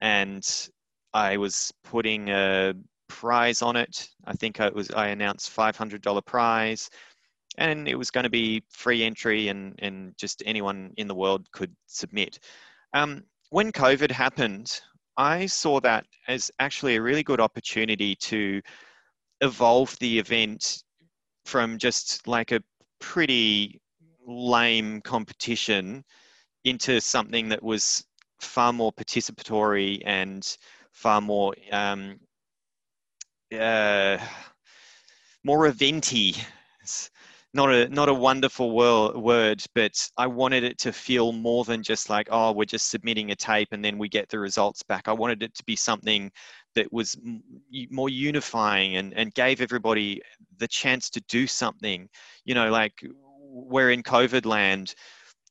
[0.01, 0.45] And
[1.15, 2.75] I was putting a
[3.09, 4.09] prize on it.
[4.25, 6.91] I think it was I announced $500 prize
[7.57, 11.51] and it was going to be free entry and, and just anyone in the world
[11.53, 12.39] could submit.
[12.95, 14.81] Um, when COVID happened,
[15.17, 18.63] I saw that as actually a really good opportunity to
[19.41, 20.83] evolve the event
[21.45, 22.63] from just like a
[23.01, 23.81] pretty
[24.27, 26.05] lame competition
[26.65, 28.05] into something that was
[28.41, 30.57] far more participatory and
[30.93, 32.19] far more um,
[33.53, 34.19] uh,
[35.45, 36.35] more eventy
[37.55, 42.11] not a not a wonderful word, but I wanted it to feel more than just
[42.11, 45.09] like oh we're just submitting a tape and then we get the results back.
[45.09, 46.31] I wanted it to be something
[46.75, 47.17] that was
[47.91, 50.21] more unifying and and gave everybody
[50.59, 52.09] the chance to do something.
[52.45, 52.93] You know, like
[53.41, 54.95] we're in COVID land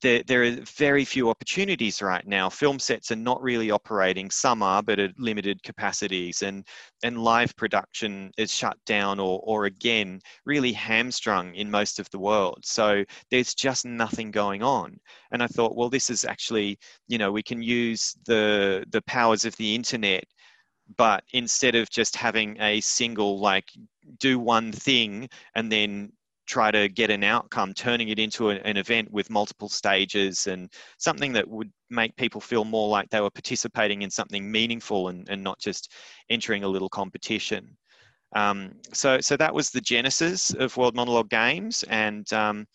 [0.01, 2.49] there, there are very few opportunities right now.
[2.49, 4.29] Film sets are not really operating.
[4.29, 6.65] Some are, but at limited capacities, and
[7.03, 12.19] and live production is shut down or or again really hamstrung in most of the
[12.19, 12.59] world.
[12.63, 14.97] So there's just nothing going on.
[15.31, 19.45] And I thought, well, this is actually, you know, we can use the the powers
[19.45, 20.23] of the internet
[20.95, 23.69] but instead of just having a single like
[24.19, 26.11] do one thing and then
[26.47, 31.33] try to get an outcome, turning it into an event with multiple stages and something
[31.33, 35.43] that would make people feel more like they were participating in something meaningful and, and
[35.43, 35.91] not just
[36.29, 37.77] entering a little competition.
[38.35, 42.65] Um, so, so that was the genesis of World Monologue Games, and um,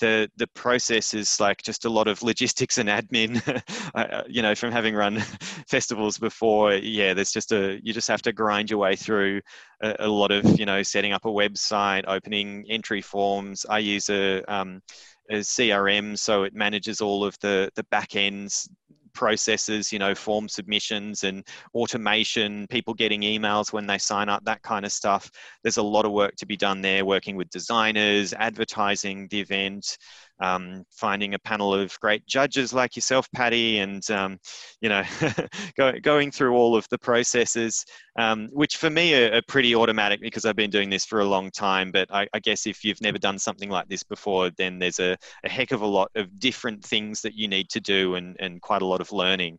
[0.00, 3.40] the the process is like just a lot of logistics and admin
[3.94, 5.20] uh, you know from having run
[5.68, 6.74] festivals before.
[6.74, 9.40] Yeah there's just a you just have to grind your way through
[9.82, 13.64] a, a lot of you know setting up a website opening entry forms.
[13.68, 14.82] I use a um,
[15.30, 18.68] a crm so it manages all of the the back ends
[19.12, 24.62] processes, you know, form submissions and automation, people getting emails when they sign up, that
[24.62, 25.30] kind of stuff.
[25.62, 29.98] There's a lot of work to be done there, working with designers, advertising the event,
[30.40, 34.38] um, finding a panel of great judges like yourself, Paddy, and um,
[34.80, 35.02] you know,
[35.76, 37.84] go, going through all of the processes,
[38.18, 41.24] um, which for me are, are, pretty automatic because I've been doing this for a
[41.24, 41.90] long time.
[41.90, 45.16] But I, I, guess if you've never done something like this before, then there's a,
[45.44, 48.62] a heck of a lot of different things that you need to do and, and
[48.62, 49.58] quite a lot of learning.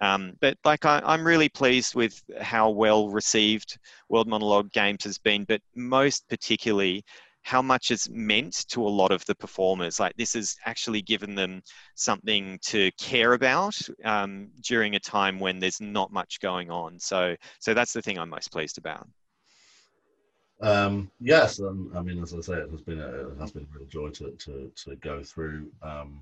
[0.00, 5.18] Um, but like I, am really pleased with how well received World Monologue Games has
[5.18, 7.04] been, but most particularly
[7.44, 10.00] how much it's meant to a lot of the performers.
[10.00, 11.62] Like this has actually given them
[11.94, 16.98] something to care about um, during a time when there's not much going on.
[16.98, 19.06] So, so that's the thing I'm most pleased about.
[20.62, 23.64] Um, yes, and I mean, as I say, it has been a, it has been
[23.64, 26.20] a real joy to to, to go through um,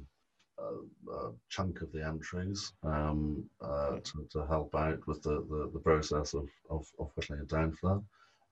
[0.58, 5.70] a, a, chunk of the entries um, uh, to, to help out with the, the,
[5.72, 8.02] the process of, of, of whittling it down for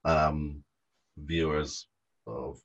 [0.04, 0.10] that.
[0.10, 0.62] Um,
[1.16, 1.86] viewers
[2.26, 2.60] of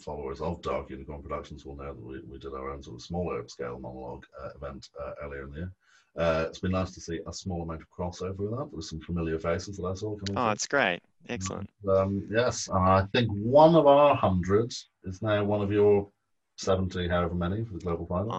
[0.00, 3.02] followers of Dark Unicorn Productions will know that we, we did our own sort of
[3.02, 5.72] smaller scale monologue uh, event uh, earlier in the year.
[6.18, 8.68] Uh, it's been nice to see a small amount of crossover with that.
[8.72, 10.38] There's some familiar faces that I saw coming.
[10.38, 11.00] Oh, it's great.
[11.28, 11.68] Excellent.
[11.88, 16.08] Um, yes, I think one of our hundreds is now one of your
[16.56, 18.32] 70, however many, for the global finals.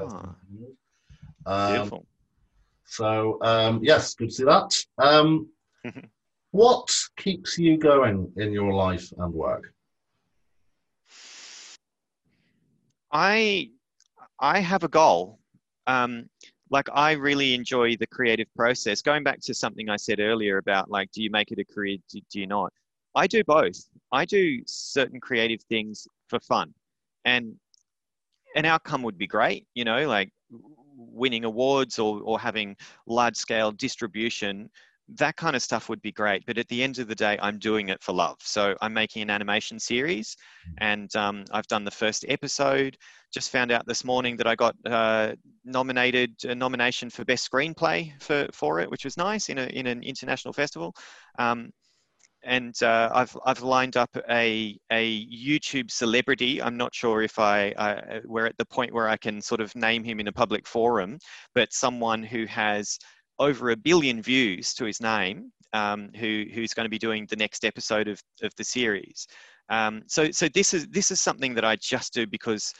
[0.00, 0.34] Oh.
[1.46, 2.06] Um, Beautiful.
[2.86, 4.74] So, um, yes, good to see that.
[6.52, 9.72] What keeps you going in your life and work?
[13.10, 13.70] I
[14.38, 15.38] I have a goal.
[15.86, 16.28] Um,
[16.68, 19.00] like I really enjoy the creative process.
[19.00, 21.96] Going back to something I said earlier about like, do you make it a career?
[22.10, 22.70] Do, do you not?
[23.14, 23.78] I do both.
[24.12, 26.74] I do certain creative things for fun,
[27.24, 27.54] and
[28.56, 29.66] an outcome would be great.
[29.74, 30.30] You know, like
[30.96, 32.76] winning awards or or having
[33.06, 34.68] large scale distribution
[35.08, 36.44] that kind of stuff would be great.
[36.46, 38.36] But at the end of the day, I'm doing it for love.
[38.40, 40.36] So I'm making an animation series,
[40.68, 40.74] mm.
[40.78, 42.96] and um, I've done the first episode.
[43.32, 45.32] Just found out this morning that I got uh,
[45.64, 49.86] nominated a nomination for best screenplay for for it, which was nice in a in
[49.86, 50.94] an international festival.
[51.38, 51.70] Um,
[52.44, 56.60] and uh, I've I've lined up a a YouTube celebrity.
[56.60, 59.74] I'm not sure if I, I we're at the point where I can sort of
[59.76, 61.18] name him in a public forum,
[61.54, 62.98] but someone who has
[63.42, 67.36] over a billion views to his name, um, who who's going to be doing the
[67.36, 69.26] next episode of, of the series.
[69.68, 72.72] Um, so so this is this is something that I just do because,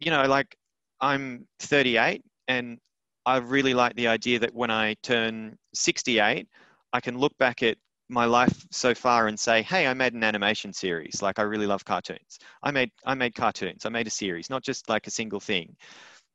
[0.00, 0.56] you know, like
[1.00, 2.78] I'm 38 and
[3.26, 6.48] I really like the idea that when I turn 68,
[6.92, 7.76] I can look back at
[8.08, 11.22] my life so far and say, hey, I made an animation series.
[11.22, 12.38] Like I really love cartoons.
[12.62, 13.86] I made I made cartoons.
[13.86, 15.76] I made a series, not just like a single thing.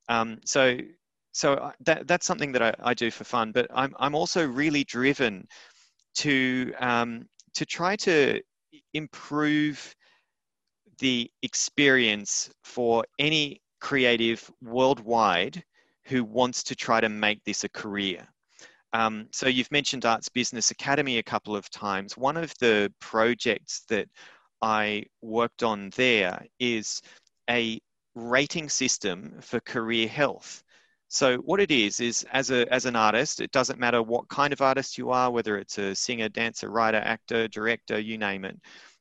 [0.10, 0.78] Um, so
[1.38, 4.84] so that, that's something that I, I do for fun, but I'm, I'm also really
[4.84, 5.48] driven
[6.16, 8.42] to, um, to try to
[8.96, 9.96] improve
[10.98, 15.64] the experience for any creative worldwide
[16.06, 18.28] who wants to try to make this a career.
[18.94, 22.18] Um, so you've mentioned Arts Business Academy a couple of times.
[22.18, 24.08] One of the projects that
[24.64, 27.00] I worked on there is
[27.48, 27.80] a
[28.16, 30.64] rating system for career health.
[31.10, 34.52] So what it is is as a as an artist, it doesn't matter what kind
[34.52, 38.60] of artist you are, whether it's a singer, dancer, writer, actor, director, you name it,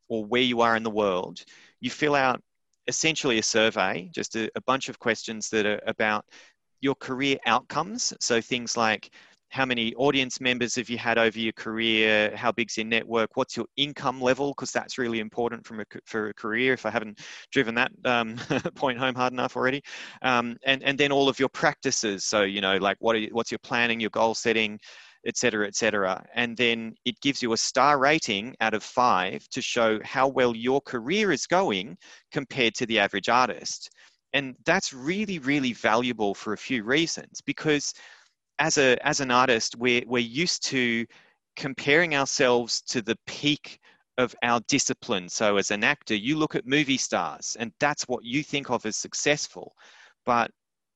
[0.09, 1.45] or where you are in the world.
[1.81, 2.41] You fill out
[2.87, 6.25] essentially a survey, just a, a bunch of questions that are about
[6.81, 8.13] your career outcomes.
[8.21, 9.11] So things like
[9.49, 12.35] how many audience members have you had over your career?
[12.37, 13.37] How big's your network?
[13.37, 14.51] What's your income level?
[14.51, 17.21] Because that's really important from a, for a career if i haven't
[17.53, 18.37] driven that um,
[18.75, 19.83] point home hard enough already.
[20.23, 22.25] Um, and and then all of your practices.
[22.25, 24.79] So you know like what you, what's your planning your goal setting
[25.27, 26.25] etc cetera, et cetera.
[26.35, 30.55] And then it gives you a star rating out of five to show how well
[30.55, 31.97] your career is going
[32.31, 33.91] compared to the average artist.
[34.33, 37.41] And that's really, really valuable for a few reasons.
[37.45, 37.93] Because
[38.59, 41.07] as a as an artist, we're we're used to
[41.57, 43.81] comparing ourselves to the peak
[44.19, 45.29] of our discipline.
[45.29, 48.87] So as an actor, you look at movie stars and that's what you think of
[48.87, 49.75] as successful.
[50.25, 50.51] But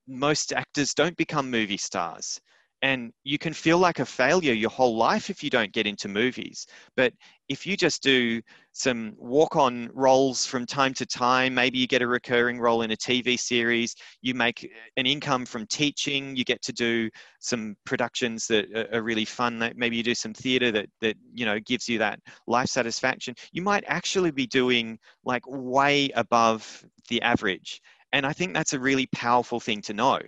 [0.07, 2.41] most actors don't become movie stars
[2.83, 6.09] and you can feel like a failure your whole life if you don't get into
[6.09, 6.67] movies.
[6.97, 7.13] But
[7.51, 8.41] if you just do
[8.73, 12.93] some walk on roles from time to time maybe you get a recurring role in
[12.93, 17.11] a tv series you make an income from teaching you get to do
[17.41, 21.59] some productions that are really fun maybe you do some theater that that you know
[21.61, 27.81] gives you that life satisfaction you might actually be doing like way above the average.
[28.13, 30.21] And i think that's a really powerful thing to know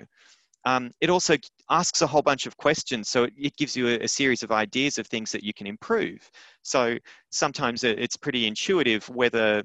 [0.65, 1.37] um, it also
[1.71, 3.09] asks a whole bunch of questions.
[3.09, 5.67] So it, it gives you a, a, series of ideas of things that you can
[5.67, 6.31] improve.
[6.63, 6.97] So
[7.31, 9.63] sometimes it's pretty intuitive whether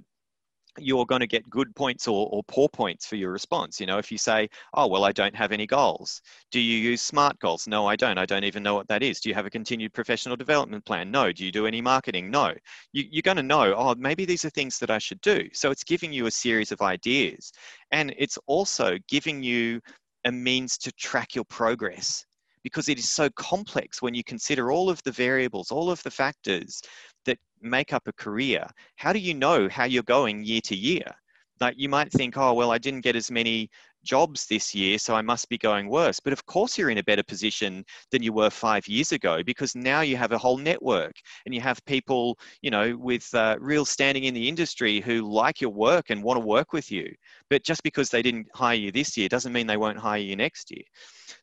[0.80, 3.80] you're going to get good points or, or poor points for your response.
[3.80, 6.22] You know, if you say, oh, well, I don't have any goals.
[6.52, 7.68] Do you use SMART goals?
[7.68, 8.18] No, I don't.
[8.18, 9.20] I don't even know what that is.
[9.20, 11.12] Do you have a continued professional development plan?
[11.12, 11.32] No.
[11.32, 12.30] Do you do any marketing?
[12.30, 12.54] No.
[12.94, 15.48] You, you're going to know, oh, maybe these are things that I should do.
[15.54, 17.52] So it's giving you a series of ideas.
[17.92, 19.82] And it's also giving you
[20.26, 22.26] a means to track your progress
[22.64, 26.12] because it is so complex when you consider all of the variables, all of the
[26.12, 26.82] factors
[27.26, 28.68] that make up a career.
[28.98, 31.10] How do you know how you're going year to year?
[31.62, 33.70] Like you might think, oh, well, I didn't get as many
[34.08, 36.20] jobs this year, so I must be going worse.
[36.20, 39.76] But of course, you're in a better position than you were five years ago because
[39.76, 41.14] now you have a whole network
[41.46, 45.62] and you have people, you know, with uh, real standing in the industry who like
[45.62, 47.14] your work and want to work with you.
[47.50, 50.36] But just because they didn't hire you this year doesn't mean they won't hire you
[50.36, 50.86] next year.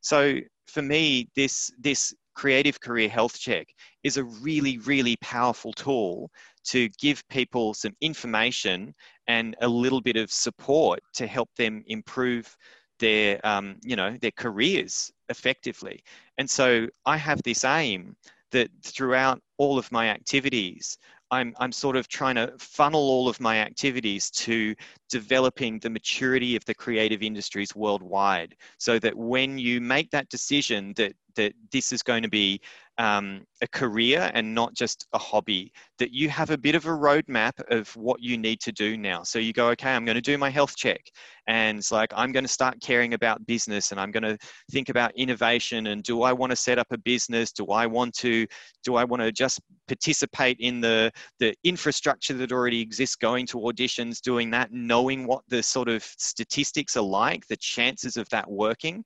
[0.01, 3.67] So for me, this this creative career health check
[4.03, 6.31] is a really, really powerful tool
[6.65, 8.95] to give people some information
[9.27, 12.57] and a little bit of support to help them improve
[12.99, 16.03] their um, you know their careers effectively.
[16.39, 18.17] And so i have this aim
[18.51, 20.99] that throughout all of my activities
[21.31, 24.75] I'm, I'm sort of trying to funnel all of my activities to
[25.11, 30.93] developing the maturity of the creative industries worldwide so that when you make that decision
[30.97, 32.61] that that this is going to be
[32.99, 36.91] um, a career and not just a hobby, that you have a bit of a
[36.91, 39.23] roadmap of what you need to do now.
[39.23, 41.01] So you go, okay, I'm going to do my health check.
[41.47, 44.39] And it's like, I'm going to start caring about business and I'm going to
[44.71, 45.89] think about innovation.
[45.89, 47.53] And do I want to set up a business?
[47.53, 48.47] Do I want to,
[48.85, 53.59] do I want to just participate in the, the infrastructure that already exists, going to
[53.59, 58.51] auditions, doing that, knowing what the sort of statistics are like, the chances of that
[58.51, 59.05] working?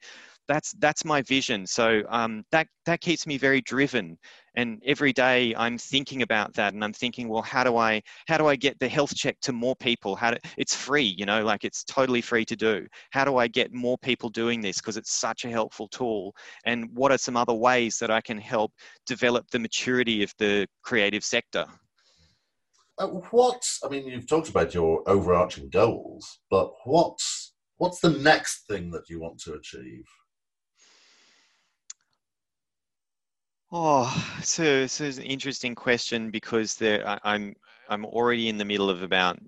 [0.49, 1.67] That's that's my vision.
[1.67, 4.19] So um, that that keeps me very driven.
[4.57, 8.39] And every day I'm thinking about that, and I'm thinking, well, how do I how
[8.39, 10.17] do I get the health check to more people?
[10.17, 12.87] How do, it's free, you know, like it's totally free to do.
[13.11, 16.35] How do I get more people doing this because it's such a helpful tool?
[16.65, 18.73] And what are some other ways that I can help
[19.07, 21.67] develop the maturity of the creative sector?
[22.99, 28.67] Uh, what I mean, you've talked about your overarching goals, but what's what's the next
[28.67, 30.05] thing that you want to achieve?
[33.71, 34.09] Oh,
[34.43, 37.55] so so it's an interesting question because there I, I'm
[37.89, 39.39] I'm already in the middle of about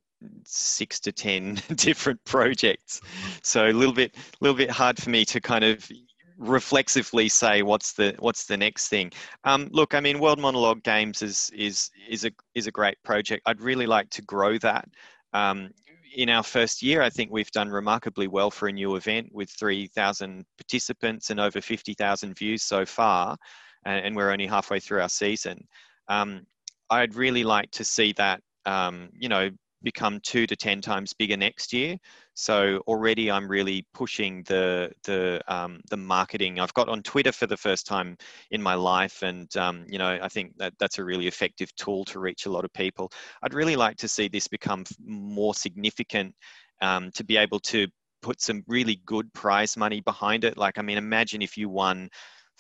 [0.44, 3.00] six to ten different projects,
[3.42, 5.90] so a little bit little bit hard for me to kind of
[6.36, 9.10] reflexively say what's the what's the next thing.
[9.44, 13.42] Um, look, I mean, World Monologue Games is is is a is a great project.
[13.46, 14.86] I'd really like to grow that.
[15.32, 15.70] Um,
[16.16, 19.48] in our first year, I think we've done remarkably well for a new event with
[19.50, 23.36] 3,000 participants and over 50,000 views so far
[23.84, 25.66] and, we're only halfway through our season.
[26.08, 26.46] Um,
[26.90, 29.50] I'd really like to see that, um, you know,
[29.82, 31.96] become two to ten times bigger next year.
[32.34, 36.60] So already I'm really pushing the the um, the marketing.
[36.60, 38.16] I've got on Twitter for the first time
[38.50, 42.04] in my life, and um, you know I think that that's a really effective tool
[42.06, 43.10] to reach a lot of people.
[43.42, 46.34] I'd really like to see this become more significant
[46.82, 47.86] um, to be able to
[48.22, 50.56] put some really good prize money behind it.
[50.58, 52.10] Like I mean, imagine if you won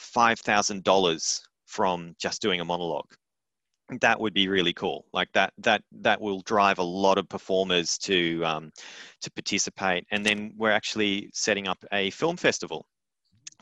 [0.00, 3.12] $5,000 from just doing a monologue.
[4.00, 5.04] That would be really cool.
[5.12, 8.72] Like that, that, that will drive a lot of performers to, um,
[9.20, 10.04] to participate.
[10.10, 12.86] And then we're actually setting up a film festival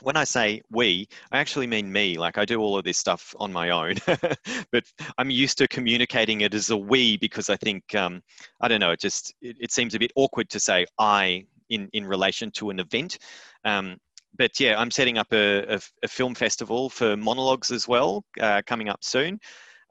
[0.01, 2.17] when I say we, I actually mean me.
[2.17, 3.95] Like I do all of this stuff on my own,
[4.71, 4.83] but
[5.17, 8.21] I'm used to communicating it as a we because I think um,
[8.61, 8.91] I don't know.
[8.91, 12.69] It just it, it, seems a bit awkward to say I in in relation to
[12.69, 13.17] an event.
[13.65, 13.97] Um,
[14.37, 18.61] but yeah, I'm setting up a, a, a, film festival for monologues as well, uh,
[18.65, 19.39] coming up soon,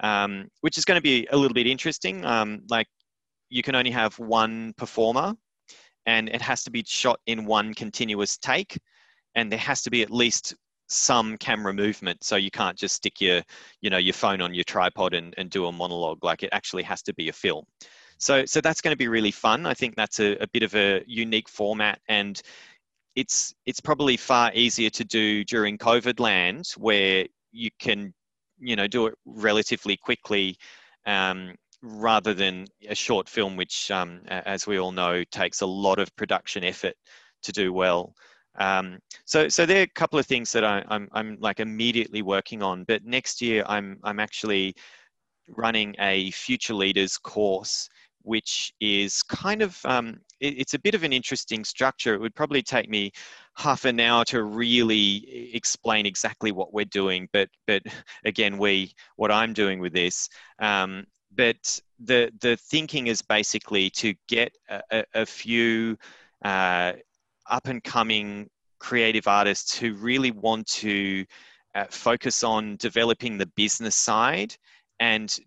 [0.00, 2.24] um, which is going to be a little bit interesting.
[2.24, 2.86] Um, like,
[3.50, 5.34] you can only have one performer,
[6.06, 8.78] and it has to be shot in one continuous take,
[9.34, 10.54] and there has to be at least
[10.88, 12.24] some camera movement.
[12.24, 13.42] So you can't just stick your,
[13.82, 16.24] you know, your phone on your tripod and, and do a monologue.
[16.24, 17.64] Like, it actually has to be a film.
[18.18, 19.66] So, so that's going to be really fun.
[19.66, 22.40] I think that's a, a bit of a unique format, and
[23.18, 28.14] it's it's probably far easier to do during COVID land where you can
[28.60, 30.56] you know do it relatively quickly
[31.06, 35.98] um, rather than a short film, which, um, as we all know, takes a lot
[35.98, 36.94] of production effort
[37.42, 38.14] to do well.
[38.58, 42.22] Um, so, so there are a couple of things that I, I'm, I'm like immediately
[42.22, 42.84] working on.
[42.84, 44.74] But next year, I'm, I'm actually
[45.48, 47.88] running a future leaders course
[48.28, 52.14] which is kind of um, it, it's a bit of an interesting structure.
[52.14, 53.12] It would probably take me
[53.56, 57.82] half an hour to really explain exactly what we're doing, but but
[58.24, 60.28] again, we what I'm doing with this.
[60.58, 65.96] Um, but the the thinking is basically to get a, a few
[66.44, 66.92] uh,
[67.48, 71.24] up and coming creative artists who really want to
[71.74, 74.54] uh, focus on developing the business side
[75.00, 75.38] and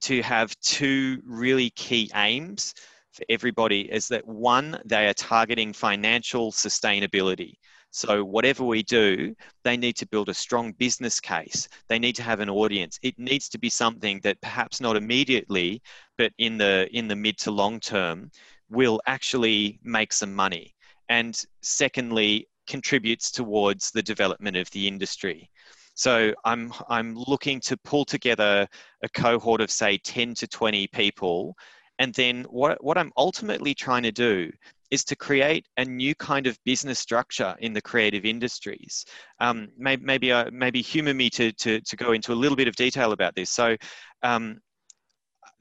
[0.00, 2.74] to have two really key aims
[3.20, 7.54] for everybody is that one, they are targeting financial sustainability.
[7.92, 11.68] So, whatever we do, they need to build a strong business case.
[11.88, 12.98] They need to have an audience.
[13.02, 15.82] It needs to be something that perhaps not immediately,
[16.16, 18.30] but in the in the mid to long term,
[18.70, 20.74] will actually make some money.
[21.08, 25.50] And secondly, contributes towards the development of the industry.
[25.94, 28.68] So I'm I'm looking to pull together
[29.02, 31.56] a cohort of say 10 to 20 people,
[32.00, 34.50] and then what what I'm ultimately trying to do
[34.90, 39.04] is to create a new kind of business structure in the creative industries.
[39.38, 42.66] Um, maybe maybe, uh, maybe humor me to, to to go into a little bit
[42.66, 43.50] of detail about this.
[43.50, 43.76] So.
[44.24, 44.58] Um,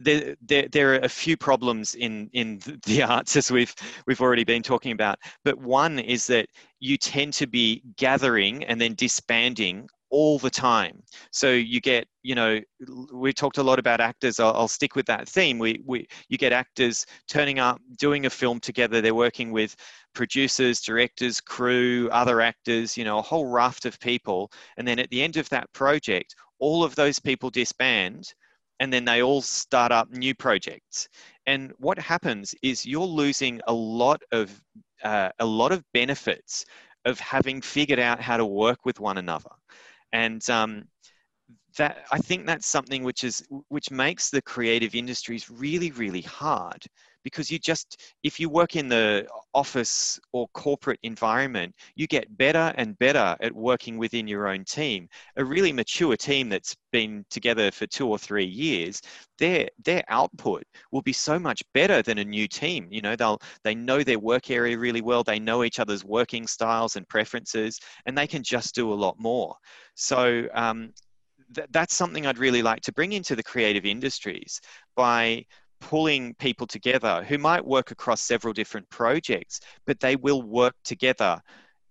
[0.02, 3.76] there, there, there, are a few problems in, in the arts as we've,
[4.08, 5.20] we've already been talking about.
[5.44, 6.48] But one is that
[6.80, 11.02] you tend to be gathering and then disbanding all the time.
[11.32, 12.60] So you get, you know,
[13.14, 14.40] we talked a lot about actors.
[14.40, 15.60] I'll, I'll, stick with that theme.
[15.60, 19.02] We, we, you get actors turning up, doing a film together.
[19.02, 19.76] They're working with
[20.14, 24.52] producers, directors, crew, other actors, you know, a whole raft of people.
[24.78, 28.34] And then at the end of that project, all of those people disband
[28.80, 31.10] and then they all start up new projects.
[31.46, 34.62] And what happens is you're losing a lot of
[35.04, 36.66] uh, a lot of benefits
[37.06, 39.50] of having figured out how to work with one another
[40.12, 40.86] and um,
[41.78, 46.86] that I think that's something which is which makes the creative industries really really hard
[47.24, 52.74] because you just if you work in the office or corporate environment you get better
[52.78, 55.08] and better at working within your own team.
[55.38, 59.02] A really mature team that's been together for 2 or 3 years
[59.38, 62.88] their their output will be so much better than a new team.
[62.90, 65.24] You know they'll they know their work area really well.
[65.24, 69.16] They know each other's working styles and preferences and they can just do a lot
[69.20, 69.56] more.
[69.96, 70.94] So um,
[71.56, 74.62] th- that's something I'd really like to bring into the creative industries
[74.96, 75.46] by
[75.82, 81.42] pulling people together who might work across several different projects, but they will work together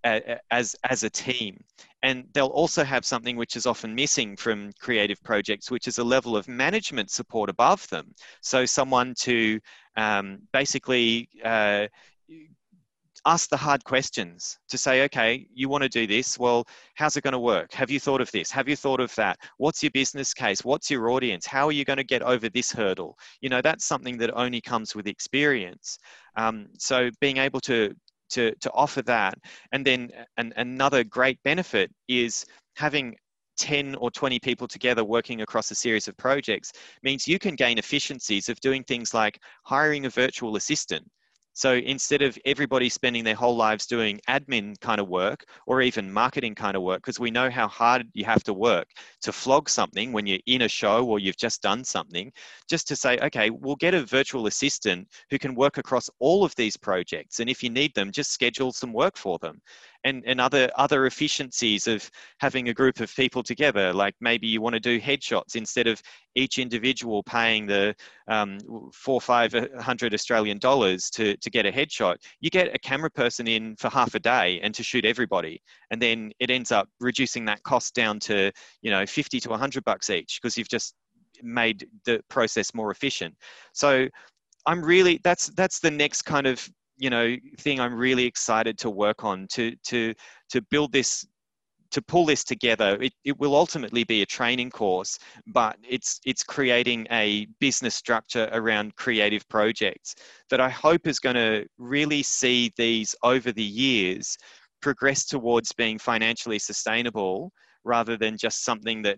[0.03, 1.59] as as a team.
[2.01, 6.03] And they'll also have something which is often missing from creative projects which is a
[6.03, 8.13] level of management support above them.
[8.41, 9.59] So someone to
[9.97, 11.87] um, basically uh,
[13.25, 16.37] ask the hard questions to say, okay, you want to do this.
[16.37, 16.65] Well,
[16.95, 17.73] how's it going to work?
[17.73, 18.51] Have you thought of this?
[18.51, 19.37] Have you thought of that?
[19.57, 20.63] What's your business case?
[20.63, 21.45] What's your audience?
[21.45, 23.17] How are you going to get over this hurdle?
[23.41, 25.97] You know, that's something that only comes with experience.
[26.35, 27.93] Um, so being able to
[28.31, 29.35] to to offer that,
[29.71, 32.45] and then an, another great benefit is
[32.75, 33.15] having
[33.57, 36.71] 10 or 20 people together working across a series of projects
[37.03, 41.05] means you can gain efficiencies of doing things like hiring a virtual assistant
[41.59, 46.09] so instead of everybody spending their whole lives doing admin kind of work or even
[46.09, 48.87] marketing kind of work, because we know how hard you have to work
[49.23, 52.31] to flog something when you're in a show or you've just done something,
[52.69, 56.55] just to say, okay, we'll get a virtual assistant who can work across all of
[56.55, 57.41] these projects.
[57.41, 59.59] And if you need them, just schedule some work for them
[60.03, 63.93] and, and other other efficiencies of having a group of people together.
[63.93, 66.01] Like maybe you want to do headshots instead of
[66.35, 67.95] each individual paying the
[68.27, 68.59] um,
[68.93, 72.17] four five hundred australian dollars to, to get a headshot.
[72.39, 75.61] You get a camera person in for half a day and to shoot everybody.
[75.91, 79.83] And then it ends up reducing that cost down to you know 50 to 100
[79.83, 80.95] bucks each because you've just
[81.41, 83.35] made the process more efficient.
[83.73, 84.07] So
[84.65, 86.69] i'm really that's that's the next kind of
[86.99, 90.13] you know thing i'm really excited to work on to to
[90.49, 91.25] to build this
[91.91, 93.01] to pull this together.
[93.01, 98.49] It, it will ultimately be a training course but it's it's creating a business structure
[98.51, 100.13] around creative projects
[100.49, 104.37] that i hope is going to really see these over the years
[104.81, 107.51] progress towards being financially sustainable
[107.83, 109.17] rather than just something that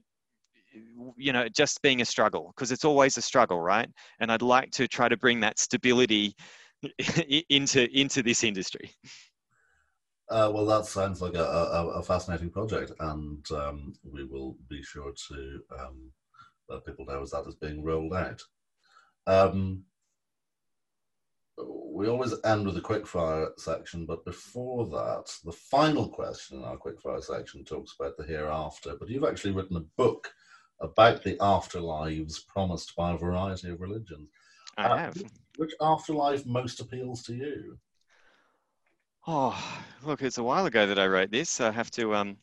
[1.17, 3.89] you know just being a struggle because it's always a struggle right?
[4.19, 6.35] And i'd like to try to bring that stability
[7.49, 8.91] into into this industry?
[10.29, 14.81] Uh, well, that sounds like a, a, a fascinating project, and um, we will be
[14.81, 16.09] sure to um,
[16.69, 18.41] let people know as that is being rolled out.
[19.27, 19.83] Um,
[21.57, 26.77] we always end with a quickfire section, but before that, the final question in our
[26.77, 28.95] quickfire section talks about the hereafter.
[28.97, 30.31] But you've actually written a book
[30.79, 34.29] about the afterlives promised by a variety of religions.
[34.77, 35.23] I uh, have.
[35.57, 37.77] Which afterlife most appeals to you?
[39.27, 39.55] Oh,
[40.03, 41.49] look, it's a while ago that I wrote this.
[41.49, 42.37] So I have to um,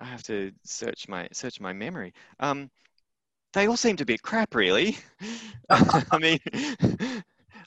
[0.00, 2.12] I have to search my search my memory.
[2.38, 2.70] Um,
[3.52, 4.96] they all seem to be crap, really.
[5.70, 6.38] I mean,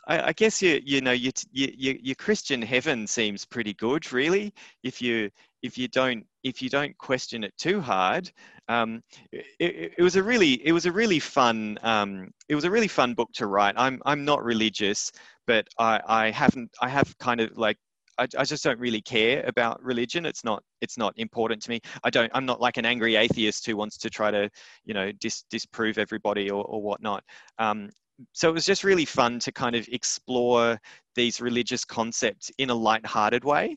[0.08, 4.54] I, I, guess you you know you, you, your Christian heaven seems pretty good, really.
[4.84, 5.30] If you
[5.62, 8.32] if you don't if you don't question it too hard.
[8.70, 12.72] Um, it, it, was a really it was a really fun um, it was a
[12.72, 13.76] really fun book to write.
[13.78, 15.12] I'm I'm not religious,
[15.48, 17.78] but I I haven't I have kind of like
[18.18, 20.26] I, I, just don't really care about religion.
[20.26, 21.82] It's not it's not important to me.
[22.04, 24.50] I don't I'm not like an angry atheist who wants to try to
[24.86, 27.24] you know dis, disprove everybody or, or whatnot.
[27.60, 27.90] Um,
[28.32, 30.80] so it was just really fun to kind of explore
[31.16, 33.76] these religious concepts in a light-hearted way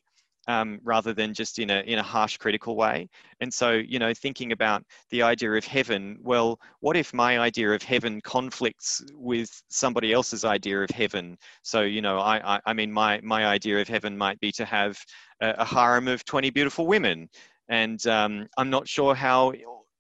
[0.49, 3.09] um, rather than just in a in a harsh critical way.
[3.41, 6.19] And so, you know, thinking about the idea of heaven.
[6.23, 11.37] Well, what if my idea of heaven conflicts with somebody else's idea of heaven?
[11.63, 14.65] So, you know, I I, I mean, my my idea of heaven might be to
[14.65, 14.99] have
[15.41, 17.29] a, a harem of twenty beautiful women,
[17.69, 19.53] and um, I'm not sure how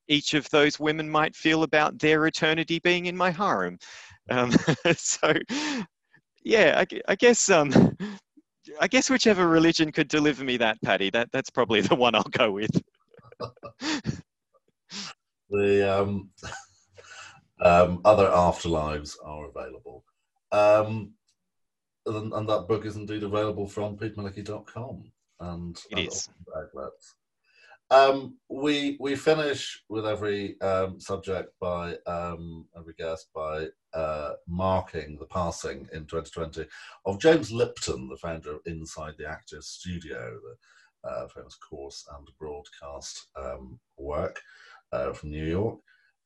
[0.08, 3.78] each of those women might feel about their eternity being in my harem.
[4.30, 4.52] Um,
[4.96, 5.34] so,
[6.44, 7.96] yeah, I, I guess um,
[8.80, 12.22] I guess whichever religion could deliver me that, Paddy, that, that's probably the one I'll
[12.24, 12.70] go with.
[15.50, 16.30] the um,
[17.62, 20.04] um, other afterlives are available.
[20.52, 21.12] Um,
[22.06, 25.10] and, and, that book is indeed available from petemalicki.com
[25.40, 26.28] and, it and is.
[26.56, 27.14] outlets.
[27.90, 35.16] Um, we we finish with every um, subject by um, every guest by uh, marking
[35.18, 36.66] the passing in 2020
[37.04, 40.38] of James Lipton, the founder of Inside the Actors Studio,
[41.02, 44.40] the uh, famous course and broadcast um, work
[44.92, 45.78] uh, from New York,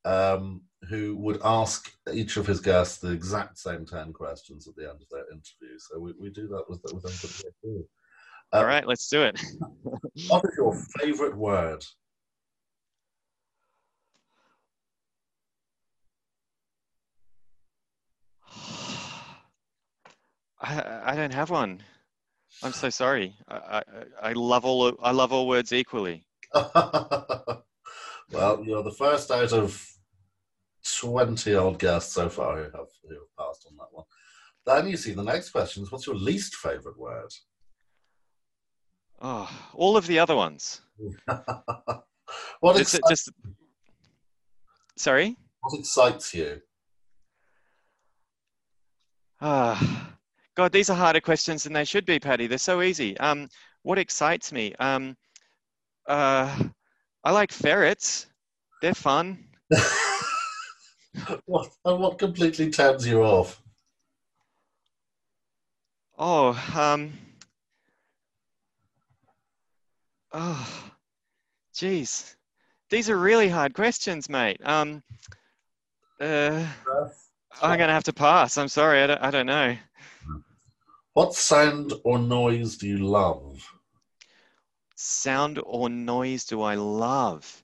[0.05, 4.89] um, who would ask each of his guests the exact same 10 questions at the
[4.89, 5.77] end of their interview.
[5.77, 7.85] So we, we do that with, with everybody.
[8.53, 9.41] All um, right, let's do it.
[10.27, 11.85] what is your favorite word?
[20.59, 21.81] I, I don't have one.
[22.61, 23.33] I'm so sorry.
[23.47, 23.83] I, I,
[24.21, 26.25] I love all I love all words equally.
[26.53, 27.63] well,
[28.63, 29.81] you're the first out of
[30.99, 34.05] twenty old guests so far who have who have passed on that one.
[34.65, 37.31] Then you see the next question is what's your least favourite word?
[39.21, 40.81] Oh, all of the other ones.
[42.59, 43.31] what just, excites, just
[44.97, 45.37] sorry.
[45.61, 46.59] What excites you?
[49.39, 50.15] Ah,
[50.55, 52.47] God, these are harder questions than they should be, Paddy.
[52.47, 53.15] They're so easy.
[53.19, 53.47] Um,
[53.83, 54.73] what excites me?
[54.79, 55.15] Um,
[56.07, 56.63] uh,
[57.23, 58.25] I like ferrets.
[58.81, 59.45] They're fun.
[61.45, 63.61] what and what completely turns you off?
[66.17, 67.13] Oh, um,
[70.33, 70.91] oh,
[71.73, 72.35] geez,
[72.89, 74.59] these are really hard questions, mate.
[74.63, 75.03] Um,
[76.19, 76.65] uh,
[77.61, 78.57] I'm gonna have to pass.
[78.57, 79.01] I'm sorry.
[79.01, 79.21] I don't.
[79.21, 79.75] I don't know.
[81.13, 83.61] What sound or noise do you love?
[84.95, 87.63] Sound or noise do I love?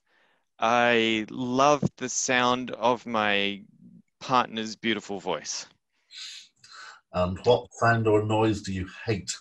[0.59, 3.61] I love the sound of my
[4.19, 5.67] partner's beautiful voice.
[7.13, 9.31] And what sound or noise do you hate?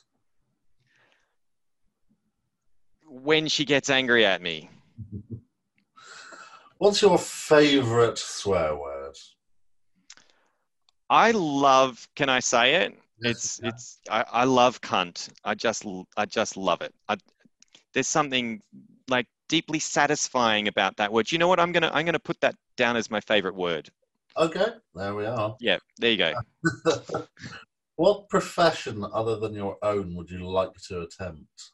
[3.26, 4.70] When she gets angry at me.
[6.78, 9.16] What's your favorite swear word?
[11.10, 12.96] I love, can I say it?
[13.22, 15.28] It's it's I, I love cunt.
[15.44, 15.84] I just
[16.16, 16.94] I just love it.
[17.08, 17.16] I,
[17.94, 18.60] there's something
[19.08, 21.32] like deeply satisfying about that word.
[21.32, 21.58] You know what?
[21.58, 23.88] I'm gonna I'm gonna put that down as my favorite word.
[24.36, 25.56] Okay, there we are.
[25.58, 26.34] Yeah, there you go.
[27.96, 31.72] what profession other than your own would you like to attempt?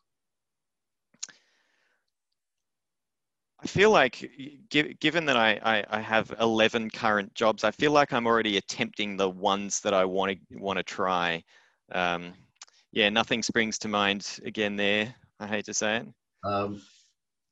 [3.62, 4.28] I feel like,
[4.70, 9.16] given that I, I, I, have 11 current jobs, I feel like I'm already attempting
[9.16, 11.44] the ones that I want to want to try.
[11.92, 12.32] Um,
[12.90, 15.14] yeah, nothing springs to mind again there.
[15.38, 16.08] I hate to say it.
[16.44, 16.82] Um,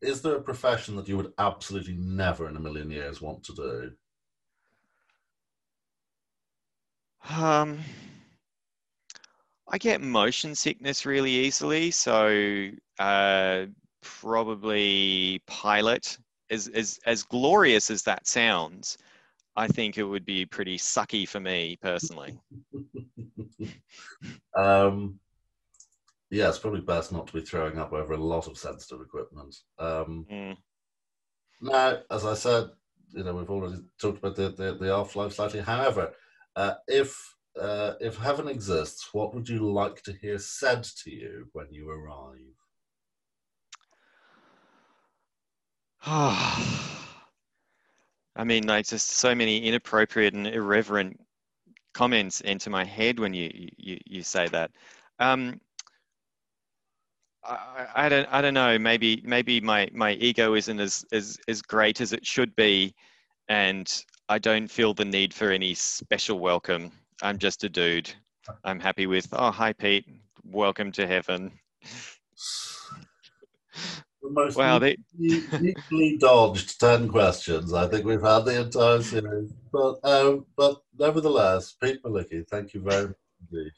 [0.03, 3.55] is there a profession that you would absolutely never in a million years want to
[3.55, 3.93] do?
[7.29, 7.79] Um,
[9.69, 13.67] I get motion sickness really easily, so uh,
[14.03, 16.19] probably pilot.
[16.51, 18.99] As, as, as glorious as that sounds,
[19.57, 22.39] I think it would be pretty sucky for me personally.
[24.57, 25.21] um,
[26.31, 29.55] yeah, it's probably best not to be throwing up over a lot of sensitive equipment.
[29.79, 30.57] Um, mm.
[31.61, 32.71] Now, as I said,
[33.13, 35.61] you know, we've already talked about the, the, the afterlife slightly.
[35.61, 36.13] However,
[36.57, 41.49] uh, if uh, if heaven exists, what would you like to hear said to you
[41.53, 42.39] when you arrive?
[46.07, 46.95] I
[48.45, 51.21] mean, like just so many inappropriate and irreverent
[51.93, 54.71] comments enter my head when you you, you say that.
[55.19, 55.61] Um,
[57.45, 58.79] I, I don't I don't know.
[58.79, 62.95] Maybe maybe my my ego isn't as as as great as it should be,
[63.49, 66.93] and I don't feel the need for any special welcome.
[67.23, 68.11] I'm just a dude.
[68.65, 69.29] I'm happy with.
[69.33, 70.07] Oh, hi Pete.
[70.45, 71.53] Welcome to heaven
[74.35, 74.97] the most wow, they...
[75.19, 79.53] neatly dodged 10 questions I think we've had the entire series.
[79.73, 83.17] But, um, but nevertheless, Pete Malicki, thank you very much
[83.53, 83.73] indeed.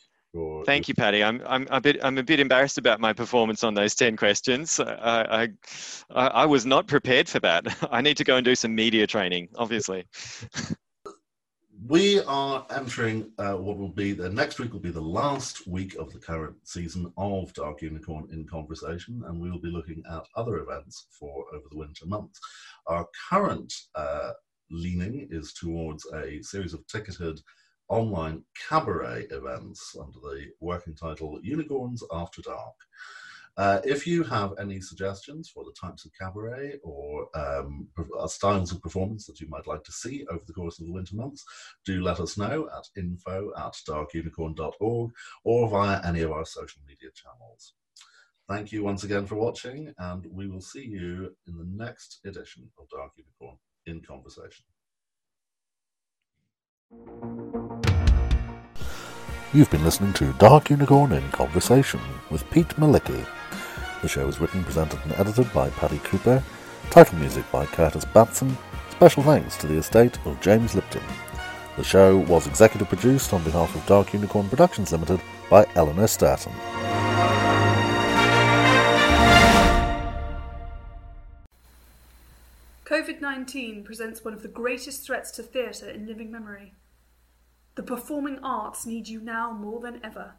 [0.64, 1.22] Thank you, Paddy.
[1.22, 4.80] I'm, I'm a bit I'm a bit embarrassed about my performance on those ten questions.
[4.80, 5.46] I,
[6.10, 7.66] I, I was not prepared for that.
[7.90, 10.06] I need to go and do some media training, obviously.
[11.88, 15.94] we are entering uh, what will be the next week will be the last week
[15.96, 20.22] of the current season of Dark Unicorn in Conversation, and we will be looking at
[20.36, 22.38] other events for over the winter months.
[22.86, 24.32] Our current uh,
[24.70, 27.40] leaning is towards a series of ticketed
[27.88, 32.74] online cabaret events under the working title Unicorns After Dark.
[33.58, 37.86] Uh, if you have any suggestions for the types of cabaret or um,
[38.18, 40.92] uh, styles of performance that you might like to see over the course of the
[40.92, 41.44] winter months,
[41.84, 45.10] do let us know at info at darkunicorn.org
[45.44, 47.74] or via any of our social media channels.
[48.48, 52.70] Thank you once again for watching, and we will see you in the next edition
[52.78, 54.64] of Dark Unicorn in Conversation.
[59.54, 62.00] You've been listening to Dark Unicorn in Conversation
[62.30, 63.22] with Pete Malicki.
[64.00, 66.42] The show is written, presented, and edited by Paddy Cooper.
[66.88, 68.56] Title music by Curtis Batson.
[68.92, 71.02] Special thanks to the estate of James Lipton.
[71.76, 76.54] The show was executive produced on behalf of Dark Unicorn Productions Limited by Eleanor Staton.
[82.86, 86.72] COVID 19 presents one of the greatest threats to theatre in living memory.
[87.74, 90.34] The performing arts need you now more than ever.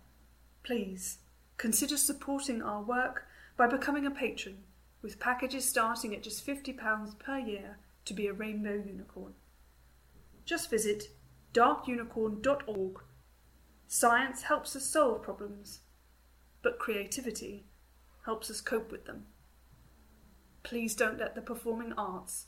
[0.64, 1.18] Please
[1.58, 3.26] consider supporting our work
[3.58, 4.64] by becoming a patron,
[5.02, 9.34] with packages starting at just £50 per year to be a rainbow unicorn.
[10.46, 11.10] Just visit
[11.54, 13.02] darkunicorn.org.
[13.88, 15.82] Science helps us solve problems,
[16.62, 17.66] but creativity
[18.26, 19.26] helps us cope with them.
[20.64, 22.46] Please don't let the performing arts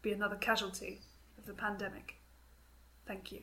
[0.00, 1.00] be another casualty
[1.36, 2.16] of the pandemic.
[3.06, 3.42] Thank you.